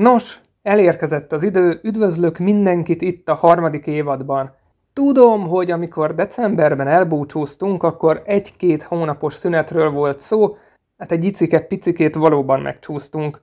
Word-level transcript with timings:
Nos, 0.00 0.40
elérkezett 0.62 1.32
az 1.32 1.42
idő, 1.42 1.80
üdvözlök 1.82 2.38
mindenkit 2.38 3.02
itt 3.02 3.28
a 3.28 3.34
harmadik 3.34 3.86
évadban. 3.86 4.54
Tudom, 4.92 5.48
hogy 5.48 5.70
amikor 5.70 6.14
decemberben 6.14 6.86
elbúcsúztunk, 6.86 7.82
akkor 7.82 8.22
egy-két 8.24 8.82
hónapos 8.82 9.34
szünetről 9.34 9.90
volt 9.90 10.20
szó, 10.20 10.56
hát 10.98 11.12
egy 11.12 11.24
icike-picikét 11.24 12.14
valóban 12.14 12.60
megcsúsztunk. 12.60 13.40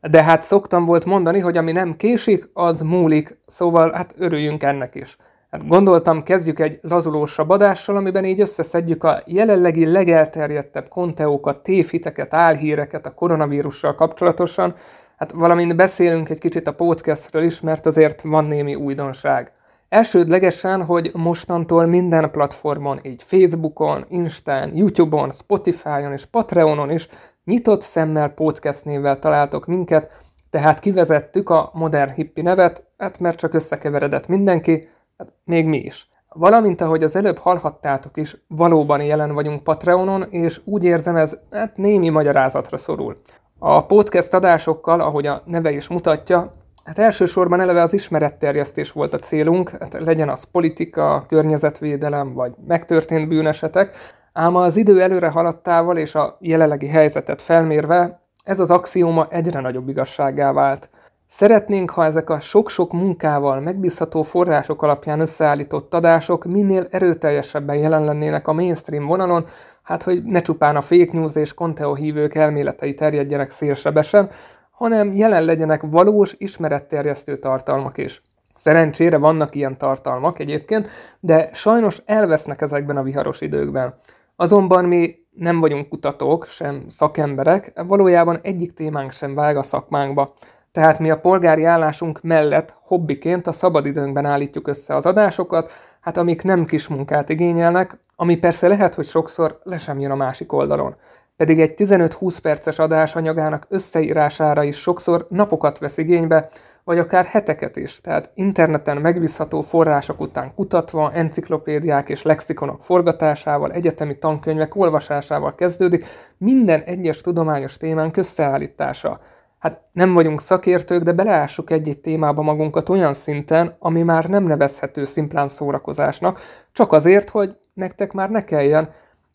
De 0.00 0.22
hát 0.22 0.42
szoktam 0.42 0.84
volt 0.84 1.04
mondani, 1.04 1.38
hogy 1.38 1.56
ami 1.56 1.72
nem 1.72 1.96
késik, 1.96 2.50
az 2.52 2.80
múlik, 2.80 3.38
szóval 3.46 3.92
hát 3.92 4.14
örüljünk 4.18 4.62
ennek 4.62 4.94
is. 4.94 5.16
Hát 5.50 5.68
gondoltam, 5.68 6.22
kezdjük 6.22 6.58
egy 6.58 6.78
lazulósabb 6.82 7.50
adással, 7.50 7.96
amiben 7.96 8.24
így 8.24 8.40
összeszedjük 8.40 9.04
a 9.04 9.22
jelenlegi 9.26 9.86
legelterjedtebb 9.86 10.88
konteókat, 10.88 11.62
tévhiteket, 11.62 12.34
álhíreket 12.34 13.06
a 13.06 13.14
koronavírussal 13.14 13.94
kapcsolatosan, 13.94 14.74
hát 15.18 15.32
valamint 15.32 15.76
beszélünk 15.76 16.28
egy 16.28 16.38
kicsit 16.38 16.66
a 16.66 16.74
podcastről 16.74 17.42
is, 17.42 17.60
mert 17.60 17.86
azért 17.86 18.22
van 18.22 18.44
némi 18.44 18.74
újdonság. 18.74 19.52
Elsődlegesen, 19.88 20.84
hogy 20.84 21.10
mostantól 21.14 21.86
minden 21.86 22.30
platformon, 22.30 22.98
így 23.02 23.22
Facebookon, 23.22 24.04
Instán, 24.08 24.76
YouTube-on, 24.76 25.30
Spotify-on 25.30 26.12
és 26.12 26.24
Patreonon 26.24 26.90
is 26.90 27.08
nyitott 27.44 27.82
szemmel 27.82 28.28
podcast 28.28 28.84
névvel 28.84 29.18
találtok 29.18 29.66
minket, 29.66 30.16
tehát 30.50 30.80
kivezettük 30.80 31.50
a 31.50 31.70
modern 31.72 32.12
hippi 32.12 32.42
nevet, 32.42 32.86
hát 32.98 33.20
mert 33.20 33.38
csak 33.38 33.54
összekeveredett 33.54 34.26
mindenki, 34.26 34.88
hát 35.18 35.32
még 35.44 35.66
mi 35.66 35.78
is. 35.78 36.08
Valamint, 36.28 36.80
ahogy 36.80 37.02
az 37.02 37.16
előbb 37.16 37.38
hallhattátok 37.38 38.16
is, 38.16 38.36
valóban 38.48 39.02
jelen 39.02 39.34
vagyunk 39.34 39.62
Patreonon, 39.62 40.22
és 40.30 40.60
úgy 40.64 40.84
érzem 40.84 41.16
ez 41.16 41.38
hát 41.50 41.76
némi 41.76 42.08
magyarázatra 42.08 42.76
szorul. 42.76 43.16
A 43.58 43.86
podcast 43.86 44.34
adásokkal, 44.34 45.00
ahogy 45.00 45.26
a 45.26 45.42
neve 45.44 45.70
is 45.70 45.88
mutatja, 45.88 46.52
hát 46.84 46.98
elsősorban 46.98 47.60
eleve 47.60 47.82
az 47.82 47.92
ismeretterjesztés 47.92 48.92
volt 48.92 49.12
a 49.12 49.18
célunk, 49.18 49.68
hát 49.68 49.92
legyen 49.92 50.28
az 50.28 50.44
politika, 50.52 51.24
környezetvédelem 51.28 52.32
vagy 52.32 52.52
megtörtént 52.66 53.28
bűnesetek, 53.28 53.96
ám 54.32 54.54
az 54.56 54.76
idő 54.76 55.02
előre 55.02 55.28
haladtával 55.28 55.96
és 55.96 56.14
a 56.14 56.36
jelenlegi 56.40 56.86
helyzetet 56.86 57.42
felmérve 57.42 58.20
ez 58.44 58.58
az 58.60 58.70
axióma 58.70 59.26
egyre 59.30 59.60
nagyobb 59.60 59.88
igazságá 59.88 60.52
vált. 60.52 60.90
Szeretnénk, 61.30 61.90
ha 61.90 62.04
ezek 62.04 62.30
a 62.30 62.40
sok-sok 62.40 62.92
munkával, 62.92 63.60
megbízható 63.60 64.22
források 64.22 64.82
alapján 64.82 65.20
összeállított 65.20 65.94
adások 65.94 66.44
minél 66.44 66.86
erőteljesebben 66.90 67.76
jelen 67.76 68.04
lennének 68.04 68.48
a 68.48 68.52
mainstream 68.52 69.06
vonalon, 69.06 69.46
hát 69.82 70.02
hogy 70.02 70.22
ne 70.24 70.42
csupán 70.42 70.76
a 70.76 70.80
fake 70.80 71.12
news 71.12 71.34
és 71.34 71.54
Conteo 71.54 71.94
hívők 71.94 72.34
elméletei 72.34 72.94
terjedjenek 72.94 73.50
szélsebesen, 73.50 74.30
hanem 74.70 75.12
jelen 75.12 75.44
legyenek 75.44 75.82
valós 75.90 76.34
ismeretterjesztő 76.38 77.36
tartalmak 77.36 77.98
is. 77.98 78.22
Szerencsére 78.54 79.16
vannak 79.18 79.54
ilyen 79.54 79.78
tartalmak 79.78 80.38
egyébként, 80.38 80.88
de 81.20 81.50
sajnos 81.52 82.02
elvesznek 82.04 82.60
ezekben 82.60 82.96
a 82.96 83.02
viharos 83.02 83.40
időkben. 83.40 83.94
Azonban 84.36 84.84
mi 84.84 85.14
nem 85.30 85.60
vagyunk 85.60 85.88
kutatók, 85.88 86.46
sem 86.46 86.84
szakemberek, 86.88 87.72
valójában 87.86 88.38
egyik 88.42 88.72
témánk 88.72 89.12
sem 89.12 89.34
vág 89.34 89.56
a 89.56 89.62
szakmánkba. 89.62 90.34
Tehát 90.72 90.98
mi 90.98 91.10
a 91.10 91.20
polgári 91.20 91.64
állásunk 91.64 92.22
mellett 92.22 92.74
hobbiként 92.82 93.46
a 93.46 93.52
szabadidőnkben 93.52 94.24
állítjuk 94.24 94.68
össze 94.68 94.94
az 94.94 95.06
adásokat, 95.06 95.70
hát 96.00 96.16
amik 96.16 96.42
nem 96.42 96.64
kis 96.64 96.88
munkát 96.88 97.28
igényelnek, 97.28 97.98
ami 98.16 98.36
persze 98.36 98.68
lehet, 98.68 98.94
hogy 98.94 99.04
sokszor 99.04 99.60
le 99.62 99.78
sem 99.78 100.00
jön 100.00 100.10
a 100.10 100.16
másik 100.16 100.52
oldalon. 100.52 100.96
Pedig 101.36 101.60
egy 101.60 101.74
15-20 101.76 102.36
perces 102.42 102.78
adás 102.78 103.16
anyagának 103.16 103.66
összeírására 103.68 104.62
is 104.62 104.76
sokszor 104.76 105.26
napokat 105.30 105.78
vesz 105.78 105.98
igénybe, 105.98 106.48
vagy 106.84 106.98
akár 106.98 107.24
heteket 107.24 107.76
is, 107.76 108.00
tehát 108.00 108.30
interneten 108.34 108.96
megbízható 108.96 109.60
források 109.60 110.20
után 110.20 110.54
kutatva, 110.54 111.12
enciklopédiák 111.12 112.08
és 112.08 112.22
lexikonok 112.22 112.82
forgatásával, 112.82 113.72
egyetemi 113.72 114.18
tankönyvek 114.18 114.76
olvasásával 114.76 115.54
kezdődik 115.54 116.06
minden 116.38 116.80
egyes 116.80 117.20
tudományos 117.20 117.76
témán 117.76 118.10
összeállítása. 118.14 119.20
Hát 119.58 119.82
nem 119.92 120.14
vagyunk 120.14 120.40
szakértők, 120.40 121.02
de 121.02 121.12
beleássuk 121.12 121.70
egy-egy 121.70 121.98
témába 122.00 122.42
magunkat 122.42 122.88
olyan 122.88 123.14
szinten, 123.14 123.76
ami 123.78 124.02
már 124.02 124.24
nem 124.24 124.44
nevezhető 124.44 125.04
szimplán 125.04 125.48
szórakozásnak, 125.48 126.40
csak 126.72 126.92
azért, 126.92 127.30
hogy 127.30 127.56
nektek 127.74 128.12
már 128.12 128.30
ne 128.30 128.44
kelljen, 128.44 128.90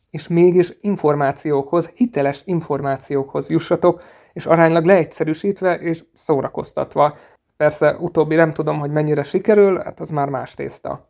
és 0.09 0.28
mégis 0.28 0.73
információkhoz, 0.81 1.89
hiteles 1.94 2.41
információkhoz 2.45 3.50
jussatok, 3.50 4.03
és 4.34 4.45
aránylag 4.45 4.85
leegyszerűsítve 4.85 5.75
és 5.75 6.03
szórakoztatva. 6.13 7.13
Persze 7.57 7.95
utóbbi 8.00 8.35
nem 8.35 8.53
tudom, 8.53 8.79
hogy 8.79 8.91
mennyire 8.91 9.23
sikerül, 9.23 9.78
hát 9.78 10.00
az 10.00 10.09
már 10.09 10.29
más 10.29 10.53
tészta. 10.53 11.09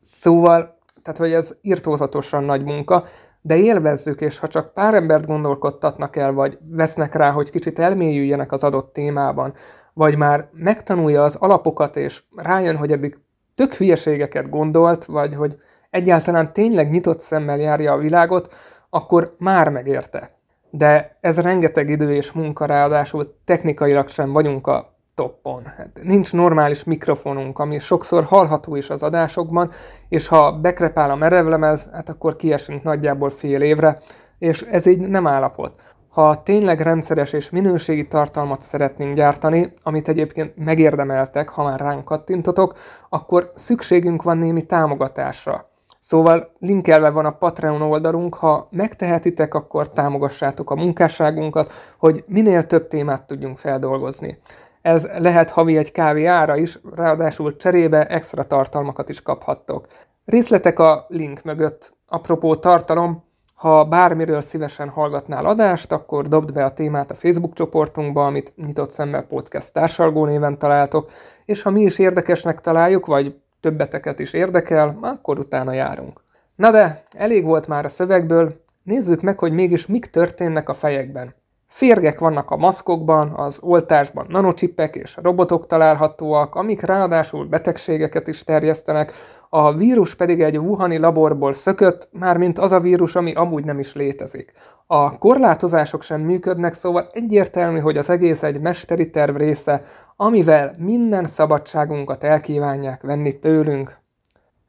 Szóval, 0.00 0.78
tehát 1.02 1.18
hogy 1.18 1.32
ez 1.32 1.56
irtózatosan 1.60 2.44
nagy 2.44 2.64
munka, 2.64 3.04
de 3.42 3.56
élvezzük, 3.56 4.20
és 4.20 4.38
ha 4.38 4.48
csak 4.48 4.74
pár 4.74 4.94
embert 4.94 5.26
gondolkodtatnak 5.26 6.16
el, 6.16 6.32
vagy 6.32 6.58
vesznek 6.68 7.14
rá, 7.14 7.30
hogy 7.30 7.50
kicsit 7.50 7.78
elmélyüljenek 7.78 8.52
az 8.52 8.64
adott 8.64 8.92
témában, 8.92 9.54
vagy 9.92 10.16
már 10.16 10.48
megtanulja 10.52 11.24
az 11.24 11.34
alapokat, 11.34 11.96
és 11.96 12.22
rájön, 12.36 12.76
hogy 12.76 12.92
eddig 12.92 13.18
tök 13.54 13.74
hülyeségeket 13.74 14.50
gondolt, 14.50 15.04
vagy 15.04 15.34
hogy 15.34 15.56
egyáltalán 15.90 16.52
tényleg 16.52 16.90
nyitott 16.90 17.20
szemmel 17.20 17.58
járja 17.58 17.92
a 17.92 17.98
világot, 17.98 18.54
akkor 18.90 19.34
már 19.38 19.68
megérte. 19.68 20.30
De 20.70 21.18
ez 21.20 21.40
rengeteg 21.40 21.88
idő 21.88 22.14
és 22.14 22.32
munka, 22.32 22.64
ráadásul 22.64 23.34
technikailag 23.44 24.08
sem 24.08 24.32
vagyunk 24.32 24.66
a 24.66 24.98
toppon. 25.20 25.62
Hát 25.76 26.00
nincs 26.02 26.32
normális 26.32 26.84
mikrofonunk, 26.84 27.58
ami 27.58 27.78
sokszor 27.78 28.24
hallható 28.24 28.76
is 28.76 28.90
az 28.90 29.02
adásokban, 29.02 29.70
és 30.08 30.26
ha 30.26 30.52
bekrepál 30.52 31.10
a 31.10 31.16
merevlemez, 31.16 31.88
hát 31.92 32.08
akkor 32.08 32.36
kiesünk 32.36 32.82
nagyjából 32.82 33.30
fél 33.30 33.60
évre, 33.60 33.98
és 34.38 34.62
ez 34.62 34.86
így 34.86 34.98
nem 34.98 35.26
állapot. 35.26 35.72
Ha 36.08 36.42
tényleg 36.42 36.80
rendszeres 36.80 37.32
és 37.32 37.50
minőségi 37.50 38.08
tartalmat 38.08 38.62
szeretnénk 38.62 39.16
gyártani, 39.16 39.72
amit 39.82 40.08
egyébként 40.08 40.52
megérdemeltek, 40.56 41.48
ha 41.48 41.62
már 41.62 41.80
ránk 41.80 42.04
kattintotok, 42.04 42.74
akkor 43.08 43.50
szükségünk 43.54 44.22
van 44.22 44.38
némi 44.38 44.66
támogatásra. 44.66 45.68
Szóval 46.00 46.52
linkelve 46.58 47.10
van 47.10 47.26
a 47.26 47.36
Patreon 47.36 47.82
oldalunk, 47.82 48.34
ha 48.34 48.68
megtehetitek, 48.70 49.54
akkor 49.54 49.92
támogassátok 49.92 50.70
a 50.70 50.74
munkásságunkat, 50.74 51.72
hogy 51.98 52.24
minél 52.26 52.62
több 52.62 52.88
témát 52.88 53.26
tudjunk 53.26 53.58
feldolgozni. 53.58 54.38
Ez 54.82 55.06
lehet 55.18 55.50
havi 55.50 55.76
egy 55.76 55.92
kávé 55.92 56.24
ára 56.24 56.56
is, 56.56 56.78
ráadásul 56.94 57.56
cserébe 57.56 58.06
extra 58.06 58.42
tartalmakat 58.42 59.08
is 59.08 59.22
kaphattok. 59.22 59.86
Részletek 60.24 60.78
a 60.78 61.06
link 61.08 61.42
mögött. 61.42 61.92
Apropó 62.06 62.56
tartalom, 62.56 63.24
ha 63.54 63.84
bármiről 63.84 64.40
szívesen 64.40 64.88
hallgatnál 64.88 65.46
adást, 65.46 65.92
akkor 65.92 66.28
dobd 66.28 66.52
be 66.52 66.64
a 66.64 66.72
témát 66.72 67.10
a 67.10 67.14
Facebook 67.14 67.52
csoportunkba, 67.52 68.26
amit 68.26 68.52
Nyitott 68.56 68.90
Szemmel 68.90 69.22
Podcast 69.22 69.72
társalgó 69.72 70.24
néven 70.24 70.58
találtok, 70.58 71.10
és 71.44 71.62
ha 71.62 71.70
mi 71.70 71.82
is 71.82 71.98
érdekesnek 71.98 72.60
találjuk, 72.60 73.06
vagy 73.06 73.40
többeteket 73.60 74.18
is 74.18 74.32
érdekel, 74.32 74.98
akkor 75.00 75.38
utána 75.38 75.72
járunk. 75.72 76.20
Na 76.56 76.70
de, 76.70 77.02
elég 77.16 77.44
volt 77.44 77.66
már 77.66 77.84
a 77.84 77.88
szövegből, 77.88 78.54
nézzük 78.82 79.20
meg, 79.20 79.38
hogy 79.38 79.52
mégis 79.52 79.86
mik 79.86 80.06
történnek 80.06 80.68
a 80.68 80.74
fejekben. 80.74 81.34
Férgek 81.70 82.18
vannak 82.18 82.50
a 82.50 82.56
maszkokban, 82.56 83.32
az 83.34 83.58
oltásban 83.60 84.26
nanocsippek 84.28 84.96
és 84.96 85.16
robotok 85.22 85.66
találhatóak, 85.66 86.54
amik 86.54 86.80
ráadásul 86.80 87.46
betegségeket 87.46 88.26
is 88.26 88.44
terjesztenek, 88.44 89.12
a 89.48 89.72
vírus 89.72 90.14
pedig 90.14 90.40
egy 90.40 90.58
Wuhani 90.58 90.98
laborból 90.98 91.52
szökött, 91.52 92.08
mármint 92.12 92.58
az 92.58 92.72
a 92.72 92.80
vírus, 92.80 93.16
ami 93.16 93.32
amúgy 93.32 93.64
nem 93.64 93.78
is 93.78 93.94
létezik. 93.94 94.52
A 94.86 95.18
korlátozások 95.18 96.02
sem 96.02 96.20
működnek, 96.20 96.74
szóval 96.74 97.08
egyértelmű, 97.12 97.78
hogy 97.78 97.96
az 97.96 98.10
egész 98.10 98.42
egy 98.42 98.60
mesteri 98.60 99.10
terv 99.10 99.36
része, 99.36 99.82
amivel 100.16 100.74
minden 100.78 101.26
szabadságunkat 101.26 102.24
elkívánják 102.24 103.02
venni 103.02 103.38
tőlünk. 103.38 103.98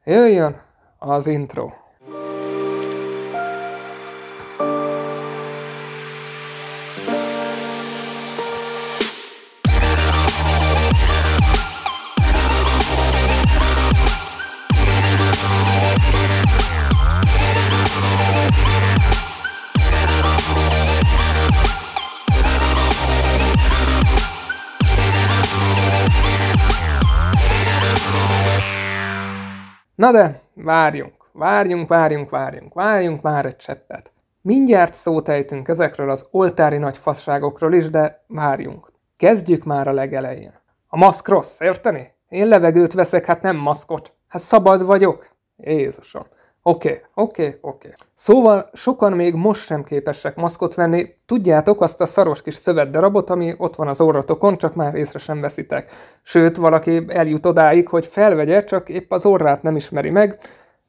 Jöjjön 0.04 0.56
az 0.98 1.26
intro! 1.26 1.81
Na 30.02 30.12
de, 30.12 30.40
várjunk, 30.54 31.14
várjunk, 31.32 31.88
várjunk, 31.88 32.30
várjunk, 32.30 32.74
várjunk 32.74 33.22
már 33.22 33.46
egy 33.46 33.56
cseppet. 33.56 34.12
Mindjárt 34.40 34.94
szót 34.94 35.28
ejtünk 35.28 35.68
ezekről 35.68 36.10
az 36.10 36.26
oltári 36.30 36.76
nagy 36.76 36.96
fasságokról 36.96 37.74
is, 37.74 37.90
de 37.90 38.24
várjunk. 38.26 38.92
Kezdjük 39.16 39.64
már 39.64 39.88
a 39.88 39.92
legelején. 39.92 40.60
A 40.86 40.96
maszk 40.96 41.28
rossz, 41.28 41.60
érteni? 41.60 42.14
Én 42.28 42.46
levegőt 42.46 42.92
veszek, 42.92 43.24
hát 43.24 43.42
nem 43.42 43.56
maszkot. 43.56 44.12
Hát 44.28 44.42
szabad 44.42 44.84
vagyok. 44.84 45.36
Jézusom. 45.56 46.26
Oké, 46.64 47.02
oké, 47.14 47.58
oké. 47.60 47.92
Szóval 48.14 48.70
sokan 48.72 49.12
még 49.12 49.34
most 49.34 49.64
sem 49.64 49.84
képesek 49.84 50.36
maszkot 50.36 50.74
venni. 50.74 51.06
Tudjátok 51.26 51.80
azt 51.80 52.00
a 52.00 52.06
szaros 52.06 52.42
kis 52.42 52.54
szövetdarabot, 52.54 53.30
ami 53.30 53.54
ott 53.58 53.76
van 53.76 53.88
az 53.88 54.00
orratokon, 54.00 54.56
csak 54.58 54.74
már 54.74 54.94
észre 54.94 55.18
sem 55.18 55.40
veszitek. 55.40 55.90
Sőt, 56.22 56.56
valaki 56.56 57.04
eljut 57.08 57.46
odáig, 57.46 57.88
hogy 57.88 58.06
felvegye, 58.06 58.64
csak 58.64 58.88
épp 58.88 59.12
az 59.12 59.26
orrát 59.26 59.62
nem 59.62 59.76
ismeri 59.76 60.10
meg. 60.10 60.38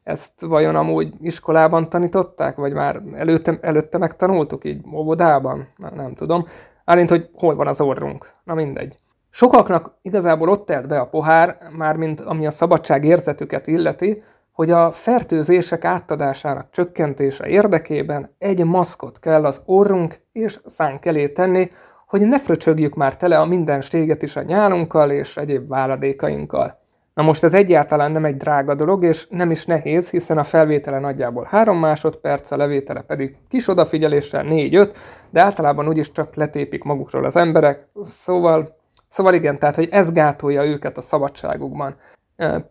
Ezt 0.02 0.32
vajon 0.40 0.76
amúgy 0.76 1.12
iskolában 1.20 1.88
tanították, 1.88 2.56
vagy 2.56 2.72
már 2.72 3.02
előtte, 3.14 3.58
előtte 3.60 3.98
megtanultuk 3.98 4.64
így 4.64 4.84
óvodában? 4.92 5.68
Na, 5.76 5.90
nem 5.94 6.14
tudom. 6.14 6.46
Mármint, 6.84 7.10
hogy 7.10 7.28
hol 7.32 7.54
van 7.54 7.66
az 7.66 7.80
orrunk. 7.80 8.30
Na 8.44 8.54
mindegy. 8.54 8.96
Sokaknak 9.30 9.94
igazából 10.02 10.48
ott 10.48 10.66
telt 10.66 10.88
be 10.88 10.98
a 10.98 11.06
pohár, 11.06 11.58
mármint 11.76 12.20
ami 12.20 12.46
a 12.46 12.50
szabadság 12.50 13.04
érzetüket 13.04 13.66
illeti, 13.66 14.22
hogy 14.54 14.70
a 14.70 14.92
fertőzések 14.92 15.84
átadásának 15.84 16.70
csökkentése 16.70 17.46
érdekében 17.46 18.34
egy 18.38 18.64
maszkot 18.64 19.18
kell 19.18 19.44
az 19.44 19.62
orrunk 19.64 20.20
és 20.32 20.60
szánk 20.64 21.06
elé 21.06 21.28
tenni, 21.28 21.70
hogy 22.06 22.20
ne 22.20 22.40
fröcsögjük 22.40 22.94
már 22.94 23.16
tele 23.16 23.40
a 23.40 23.44
mindenséget 23.44 24.22
is 24.22 24.36
a 24.36 24.42
nyálunkkal 24.42 25.10
és 25.10 25.36
egyéb 25.36 25.68
váladékainkkal. 25.68 26.74
Na 27.14 27.22
most 27.22 27.44
ez 27.44 27.54
egyáltalán 27.54 28.12
nem 28.12 28.24
egy 28.24 28.36
drága 28.36 28.74
dolog, 28.74 29.04
és 29.04 29.26
nem 29.30 29.50
is 29.50 29.64
nehéz, 29.64 30.10
hiszen 30.10 30.38
a 30.38 30.44
felvétele 30.44 30.98
nagyjából 30.98 31.44
3 31.50 31.78
másodperc, 31.78 32.50
a 32.50 32.56
levétele 32.56 33.02
pedig 33.02 33.36
kis 33.48 33.68
odafigyeléssel 33.68 34.44
4-5, 34.48 34.94
de 35.30 35.40
általában 35.40 35.88
úgyis 35.88 36.12
csak 36.12 36.34
letépik 36.34 36.82
magukról 36.82 37.24
az 37.24 37.36
emberek, 37.36 37.88
szóval, 38.02 38.76
szóval 39.08 39.34
igen, 39.34 39.58
tehát 39.58 39.74
hogy 39.74 39.88
ez 39.90 40.12
gátolja 40.12 40.64
őket 40.64 40.96
a 40.96 41.02
szabadságukban. 41.02 41.96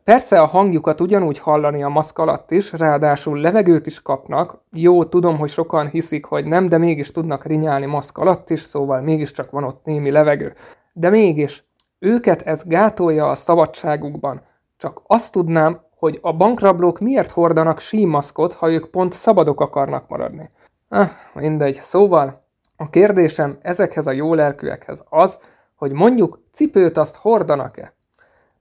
Persze 0.04 0.40
a 0.40 0.46
hangjukat 0.46 1.02
ugyanúgy 1.02 1.40
hallani 1.40 1.84
a 1.84 1.90
maszk 1.90 2.18
alatt 2.18 2.52
is, 2.52 2.72
ráadásul 2.72 3.40
levegőt 3.40 3.86
is 3.86 4.02
kapnak. 4.02 4.62
Jó, 4.72 5.04
tudom, 5.04 5.38
hogy 5.38 5.50
sokan 5.50 5.88
hiszik, 5.88 6.26
hogy 6.26 6.46
nem, 6.46 6.70
de 6.70 6.78
mégis 6.78 7.12
tudnak 7.12 7.46
rinyálni 7.46 7.86
maszk 7.86 8.18
alatt 8.18 8.50
is, 8.50 8.60
szóval 8.62 9.02
mégiscsak 9.02 9.52
van 9.52 9.64
ott 9.64 9.86
némi 9.86 10.12
levegő. 10.12 10.54
De 10.94 11.10
mégis, 11.10 11.64
őket 12.00 12.42
ez 12.42 12.64
gátolja 12.64 13.30
a 13.30 13.36
szabadságukban. 13.36 14.42
Csak 14.78 15.02
azt 15.08 15.32
tudnám, 15.32 15.82
hogy 15.96 16.20
a 16.22 16.34
bankrablók 16.34 17.00
miért 17.00 17.32
hordanak 17.32 17.80
símaszkot, 17.80 18.54
ha 18.54 18.72
ők 18.72 18.86
pont 18.90 19.14
szabadok 19.14 19.62
akarnak 19.62 20.08
maradni. 20.08 20.50
Ah, 20.90 21.10
mindegy. 21.34 21.80
Szóval, 21.82 22.46
a 22.76 22.90
kérdésem 22.90 23.58
ezekhez 23.62 24.08
a 24.08 24.12
jó 24.12 24.34
lelkűekhez 24.34 25.04
az, 25.10 25.38
hogy 25.76 25.92
mondjuk 25.92 26.40
cipőt 26.52 26.98
azt 26.98 27.16
hordanak-e? 27.16 27.94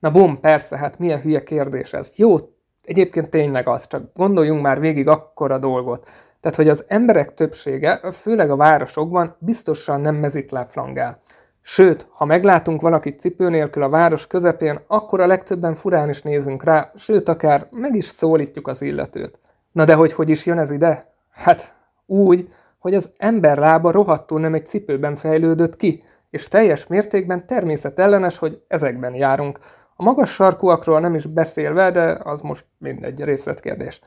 Na 0.03 0.11
bum, 0.11 0.41
persze, 0.41 0.77
hát 0.77 0.99
milyen 0.99 1.21
hülye 1.21 1.43
kérdés 1.43 1.93
ez. 1.93 2.13
Jó, 2.17 2.37
egyébként 2.85 3.31
tényleg 3.31 3.69
az, 3.69 3.87
csak 3.87 4.03
gondoljunk 4.15 4.63
már 4.63 4.81
végig 4.81 5.09
akkora 5.09 5.59
dolgot. 5.59 6.09
Tehát, 6.41 6.57
hogy 6.57 6.69
az 6.69 6.85
emberek 6.89 7.35
többsége, 7.35 8.13
főleg 8.13 8.51
a 8.51 8.57
városokban, 8.57 9.37
biztosan 9.39 10.01
nem 10.01 10.15
mezitlábflangál. 10.15 11.21
Sőt, 11.61 12.07
ha 12.11 12.25
meglátunk 12.25 12.81
valakit 12.81 13.21
cipő 13.21 13.49
nélkül 13.49 13.83
a 13.83 13.89
város 13.89 14.27
közepén, 14.27 14.81
akkor 14.87 15.21
a 15.21 15.27
legtöbben 15.27 15.75
furán 15.75 16.09
is 16.09 16.23
nézünk 16.23 16.65
rá, 16.65 16.93
sőt, 16.97 17.29
akár 17.29 17.67
meg 17.71 17.95
is 17.95 18.05
szólítjuk 18.05 18.69
az 18.69 18.83
illetőt. 18.83 19.39
Na 19.73 19.85
de 19.85 19.95
hogy 19.95 20.13
hogy 20.13 20.29
is 20.29 20.47
jön 20.47 20.59
ez 20.59 20.71
ide? 20.71 21.13
Hát 21.31 21.75
úgy, 22.07 22.49
hogy 22.79 22.95
az 22.95 23.11
ember 23.17 23.59
lába 23.59 23.91
rohadtul 23.91 24.41
nem 24.41 24.55
egy 24.55 24.67
cipőben 24.67 25.17
fejlődött 25.17 25.77
ki, 25.77 26.03
és 26.31 26.49
teljes 26.49 26.87
mértékben 26.87 27.47
természetellenes, 27.47 28.39
hogy 28.39 28.63
ezekben 28.69 29.15
járunk. 29.15 29.59
A 30.03 30.05
magas 30.05 30.31
sarkúakról 30.31 31.01
nem 31.01 31.15
is 31.15 31.27
beszélve, 31.27 31.91
de 31.91 32.19
az 32.23 32.41
most 32.41 32.65
mindegy 32.79 33.25
részletkérdés. 33.25 34.01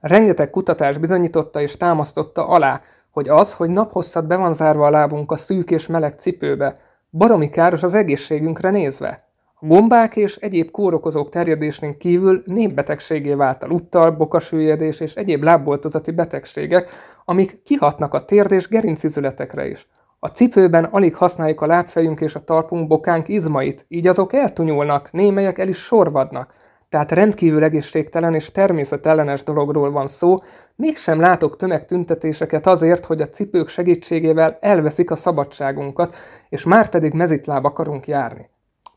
Rengeteg 0.00 0.50
kutatás 0.50 0.96
bizonyította 0.96 1.60
és 1.60 1.76
támasztotta 1.76 2.46
alá, 2.46 2.80
hogy 3.10 3.28
az, 3.28 3.52
hogy 3.52 3.70
naphosszat 3.70 4.26
be 4.26 4.36
van 4.36 4.54
zárva 4.54 4.86
a 4.86 4.90
lábunk 4.90 5.32
a 5.32 5.36
szűk 5.36 5.70
és 5.70 5.86
meleg 5.86 6.18
cipőbe, 6.18 6.76
baromi 7.10 7.50
káros 7.50 7.82
az 7.82 7.94
egészségünkre 7.94 8.70
nézve. 8.70 9.28
A 9.54 9.66
gombák 9.66 10.16
és 10.16 10.36
egyéb 10.36 10.70
kórokozók 10.70 11.28
terjedésén 11.28 11.98
kívül 11.98 12.42
népbetegségé 12.44 13.34
vált 13.34 13.62
a 13.62 13.66
luttal, 13.66 14.10
bokasüllyedés 14.10 15.00
és 15.00 15.14
egyéb 15.14 15.42
lábboltozati 15.42 16.10
betegségek, 16.10 16.90
amik 17.24 17.62
kihatnak 17.62 18.14
a 18.14 18.24
térd 18.24 18.52
és 18.52 18.68
gerincizületekre 18.68 19.68
is. 19.68 19.88
A 20.20 20.28
cipőben 20.28 20.84
alig 20.84 21.14
használjuk 21.14 21.60
a 21.60 21.66
lábfejünk 21.66 22.20
és 22.20 22.34
a 22.34 22.44
talpunk 22.44 22.86
bokánk 22.86 23.28
izmait, 23.28 23.84
így 23.88 24.06
azok 24.06 24.32
eltunyulnak, 24.32 25.12
némelyek 25.12 25.58
el 25.58 25.68
is 25.68 25.78
sorvadnak. 25.78 26.54
Tehát 26.88 27.12
rendkívül 27.12 27.62
egészségtelen 27.62 28.34
és 28.34 28.50
természetellenes 28.50 29.42
dologról 29.42 29.90
van 29.90 30.06
szó, 30.06 30.36
mégsem 30.74 31.20
látok 31.20 31.56
tömegtüntetéseket 31.56 32.66
azért, 32.66 33.04
hogy 33.04 33.20
a 33.20 33.28
cipők 33.28 33.68
segítségével 33.68 34.58
elveszik 34.60 35.10
a 35.10 35.16
szabadságunkat, 35.16 36.14
és 36.48 36.64
már 36.64 36.88
pedig 36.88 37.12
mezitláb 37.12 37.64
akarunk 37.64 38.06
járni. 38.06 38.50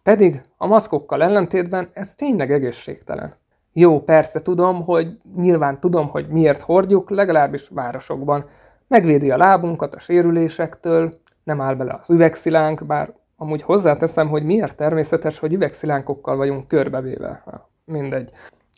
Pedig 0.04 0.42
a 0.58 0.68
maszkokkal 0.68 1.24
ellentétben 1.24 1.90
ez 1.94 2.16
tényleg 2.16 2.52
egészségtelen. 2.52 3.38
Jó, 3.74 4.00
persze 4.00 4.42
tudom, 4.42 4.84
hogy 4.84 5.08
nyilván 5.36 5.80
tudom, 5.80 6.10
hogy 6.10 6.28
miért 6.28 6.62
hordjuk, 6.62 7.10
legalábbis 7.10 7.68
városokban. 7.70 8.46
Megvédi 8.92 9.32
a 9.32 9.38
lábunkat 9.38 9.96
a 9.96 10.00
sérülésektől, 10.00 11.14
nem 11.44 11.62
áll 11.62 11.76
bele 11.76 12.00
az 12.02 12.10
üvegszilánk, 12.10 12.86
bár 12.86 13.14
amúgy 13.38 13.62
hozzáteszem, 13.62 14.28
hogy 14.28 14.44
miért 14.44 14.76
természetes, 14.76 15.40
hogy 15.40 15.54
üvegszilánkokkal 15.54 16.36
vagyunk 16.36 16.68
körbevéve. 16.68 17.42
Ha, 17.46 17.70
mindegy. 17.86 18.32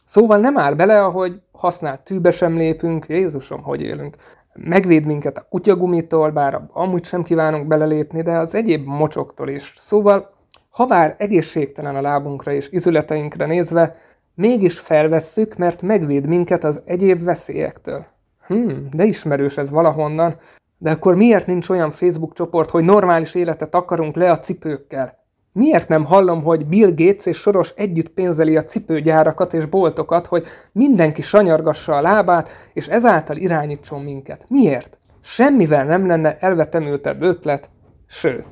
Szóval 0.05 0.37
nem 0.37 0.57
áll 0.57 0.73
bele, 0.73 1.03
ahogy 1.03 1.41
használt 1.51 1.99
tűbe 2.01 2.31
sem 2.31 2.55
lépünk, 2.55 3.05
Jézusom, 3.07 3.61
hogy 3.63 3.81
élünk. 3.81 4.15
Megvéd 4.53 5.05
minket 5.05 5.37
a 5.37 5.45
kutyagumitól, 5.49 6.31
bár 6.31 6.61
amúgy 6.73 7.05
sem 7.05 7.23
kívánunk 7.23 7.67
belelépni, 7.67 8.21
de 8.21 8.37
az 8.37 8.53
egyéb 8.53 8.85
mocsoktól 8.85 9.49
is. 9.49 9.73
Szóval, 9.79 10.33
ha 10.69 10.85
bár 10.85 11.15
egészségtelen 11.17 11.95
a 11.95 12.01
lábunkra 12.01 12.51
és 12.51 12.69
izületeinkre 12.71 13.45
nézve, 13.45 13.95
mégis 14.35 14.79
felvesszük, 14.79 15.55
mert 15.55 15.81
megvéd 15.81 16.27
minket 16.27 16.63
az 16.63 16.81
egyéb 16.85 17.23
veszélyektől. 17.23 18.05
Hmm, 18.47 18.87
de 18.93 19.03
ismerős 19.03 19.57
ez 19.57 19.69
valahonnan. 19.69 20.35
De 20.77 20.91
akkor 20.91 21.15
miért 21.15 21.45
nincs 21.45 21.69
olyan 21.69 21.91
Facebook 21.91 22.33
csoport, 22.33 22.69
hogy 22.69 22.83
normális 22.83 23.35
életet 23.35 23.75
akarunk 23.75 24.15
le 24.15 24.31
a 24.31 24.39
cipőkkel? 24.39 25.21
Miért 25.51 25.87
nem 25.87 26.05
hallom, 26.05 26.43
hogy 26.43 26.65
Bill 26.65 26.93
Gates 26.95 27.25
és 27.25 27.37
Soros 27.37 27.73
együtt 27.75 28.09
pénzeli 28.09 28.57
a 28.57 28.63
cipőgyárakat 28.63 29.53
és 29.53 29.65
boltokat, 29.65 30.25
hogy 30.25 30.45
mindenki 30.71 31.21
sanyargassa 31.21 31.95
a 31.95 32.01
lábát, 32.01 32.49
és 32.73 32.87
ezáltal 32.87 33.37
irányítson 33.37 34.01
minket? 34.01 34.45
Miért? 34.47 34.97
Semmivel 35.21 35.85
nem 35.85 36.07
lenne 36.07 36.37
elvetemültebb 36.37 37.21
ötlet, 37.21 37.69
sőt. 38.07 38.47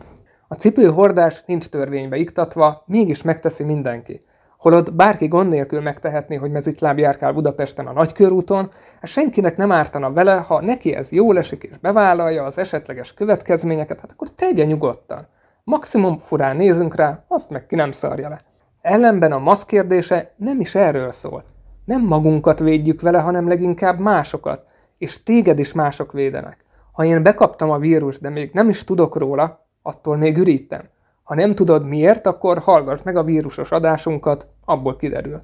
A 0.47 0.55
cipőhordás 0.55 1.43
nincs 1.45 1.65
törvénybe 1.65 2.17
iktatva, 2.17 2.83
mégis 2.85 3.21
megteszi 3.21 3.63
mindenki. 3.63 4.21
Holott 4.61 4.93
bárki 4.93 5.27
gond 5.27 5.49
nélkül 5.49 5.81
megtehetné, 5.81 6.35
hogy 6.35 6.51
mezitláb 6.51 6.97
járkál 6.97 7.33
Budapesten 7.33 7.87
a 7.87 7.91
nagykörúton, 7.91 8.71
hát 8.99 9.09
senkinek 9.09 9.57
nem 9.57 9.71
ártana 9.71 10.13
vele, 10.13 10.35
ha 10.35 10.61
neki 10.61 10.95
ez 10.95 11.11
jól 11.11 11.37
esik 11.37 11.63
és 11.63 11.77
bevállalja 11.77 12.43
az 12.43 12.57
esetleges 12.57 13.13
következményeket, 13.13 13.99
hát 13.99 14.11
akkor 14.11 14.29
tegye 14.29 14.65
nyugodtan. 14.65 15.27
Maximum 15.63 16.17
furán 16.17 16.55
nézünk 16.55 16.95
rá, 16.95 17.23
azt 17.27 17.49
meg 17.49 17.65
ki 17.65 17.75
nem 17.75 17.91
szarja 17.91 18.29
le. 18.29 18.41
Ellenben 18.81 19.31
a 19.31 19.39
maszk 19.39 19.67
kérdése 19.67 20.33
nem 20.35 20.59
is 20.59 20.75
erről 20.75 21.11
szól. 21.11 21.43
Nem 21.85 22.01
magunkat 22.01 22.59
védjük 22.59 23.01
vele, 23.01 23.19
hanem 23.19 23.47
leginkább 23.47 23.99
másokat, 23.99 24.65
és 24.97 25.23
téged 25.23 25.59
is 25.59 25.73
mások 25.73 26.11
védenek. 26.11 26.65
Ha 26.91 27.05
én 27.05 27.23
bekaptam 27.23 27.69
a 27.69 27.77
vírus, 27.77 28.19
de 28.19 28.29
még 28.29 28.49
nem 28.53 28.69
is 28.69 28.83
tudok 28.83 29.15
róla, 29.15 29.65
attól 29.81 30.17
még 30.17 30.37
ürítem. 30.37 30.81
Ha 31.23 31.35
nem 31.35 31.55
tudod 31.55 31.85
miért, 31.85 32.27
akkor 32.27 32.57
hallgass 32.57 32.99
meg 33.03 33.15
a 33.15 33.23
vírusos 33.23 33.71
adásunkat, 33.71 34.47
abból 34.65 34.95
kiderül. 34.95 35.41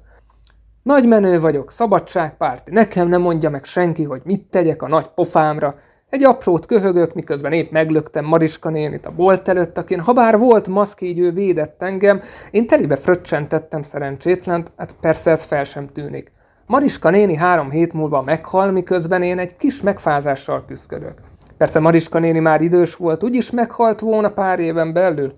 Nagy 0.82 1.06
menő 1.06 1.40
vagyok, 1.40 1.70
szabadságpárti, 1.70 2.70
nekem 2.70 3.08
nem 3.08 3.20
mondja 3.20 3.50
meg 3.50 3.64
senki, 3.64 4.02
hogy 4.02 4.20
mit 4.24 4.42
tegyek 4.50 4.82
a 4.82 4.88
nagy 4.88 5.06
pofámra. 5.14 5.74
Egy 6.08 6.24
aprót 6.24 6.66
köhögök, 6.66 7.14
miközben 7.14 7.52
épp 7.52 7.70
meglöktem 7.70 8.24
Mariska 8.24 8.68
nénit 8.68 9.06
a 9.06 9.10
bolt 9.10 9.48
előtt, 9.48 9.78
akin 9.78 10.00
ha 10.00 10.12
bár 10.12 10.38
volt 10.38 10.68
maszk, 10.68 11.00
így 11.00 11.18
ő 11.18 11.32
védett 11.32 11.82
engem, 11.82 12.20
én 12.50 12.66
telibe 12.66 12.96
fröccsentettem 12.96 13.82
szerencsétlent, 13.82 14.72
hát 14.76 14.94
persze 15.00 15.30
ez 15.30 15.42
fel 15.42 15.64
sem 15.64 15.86
tűnik. 15.86 16.32
Mariska 16.66 17.10
néni 17.10 17.34
három 17.34 17.70
hét 17.70 17.92
múlva 17.92 18.22
meghal, 18.22 18.70
miközben 18.70 19.22
én 19.22 19.38
egy 19.38 19.56
kis 19.56 19.80
megfázással 19.82 20.64
küzdök. 20.66 21.14
Persze 21.56 21.80
Mariska 21.80 22.18
néni 22.18 22.38
már 22.38 22.60
idős 22.60 22.94
volt, 22.94 23.22
úgyis 23.22 23.50
meghalt 23.50 24.00
volna 24.00 24.30
pár 24.30 24.58
éven 24.58 24.92
belül. 24.92 25.32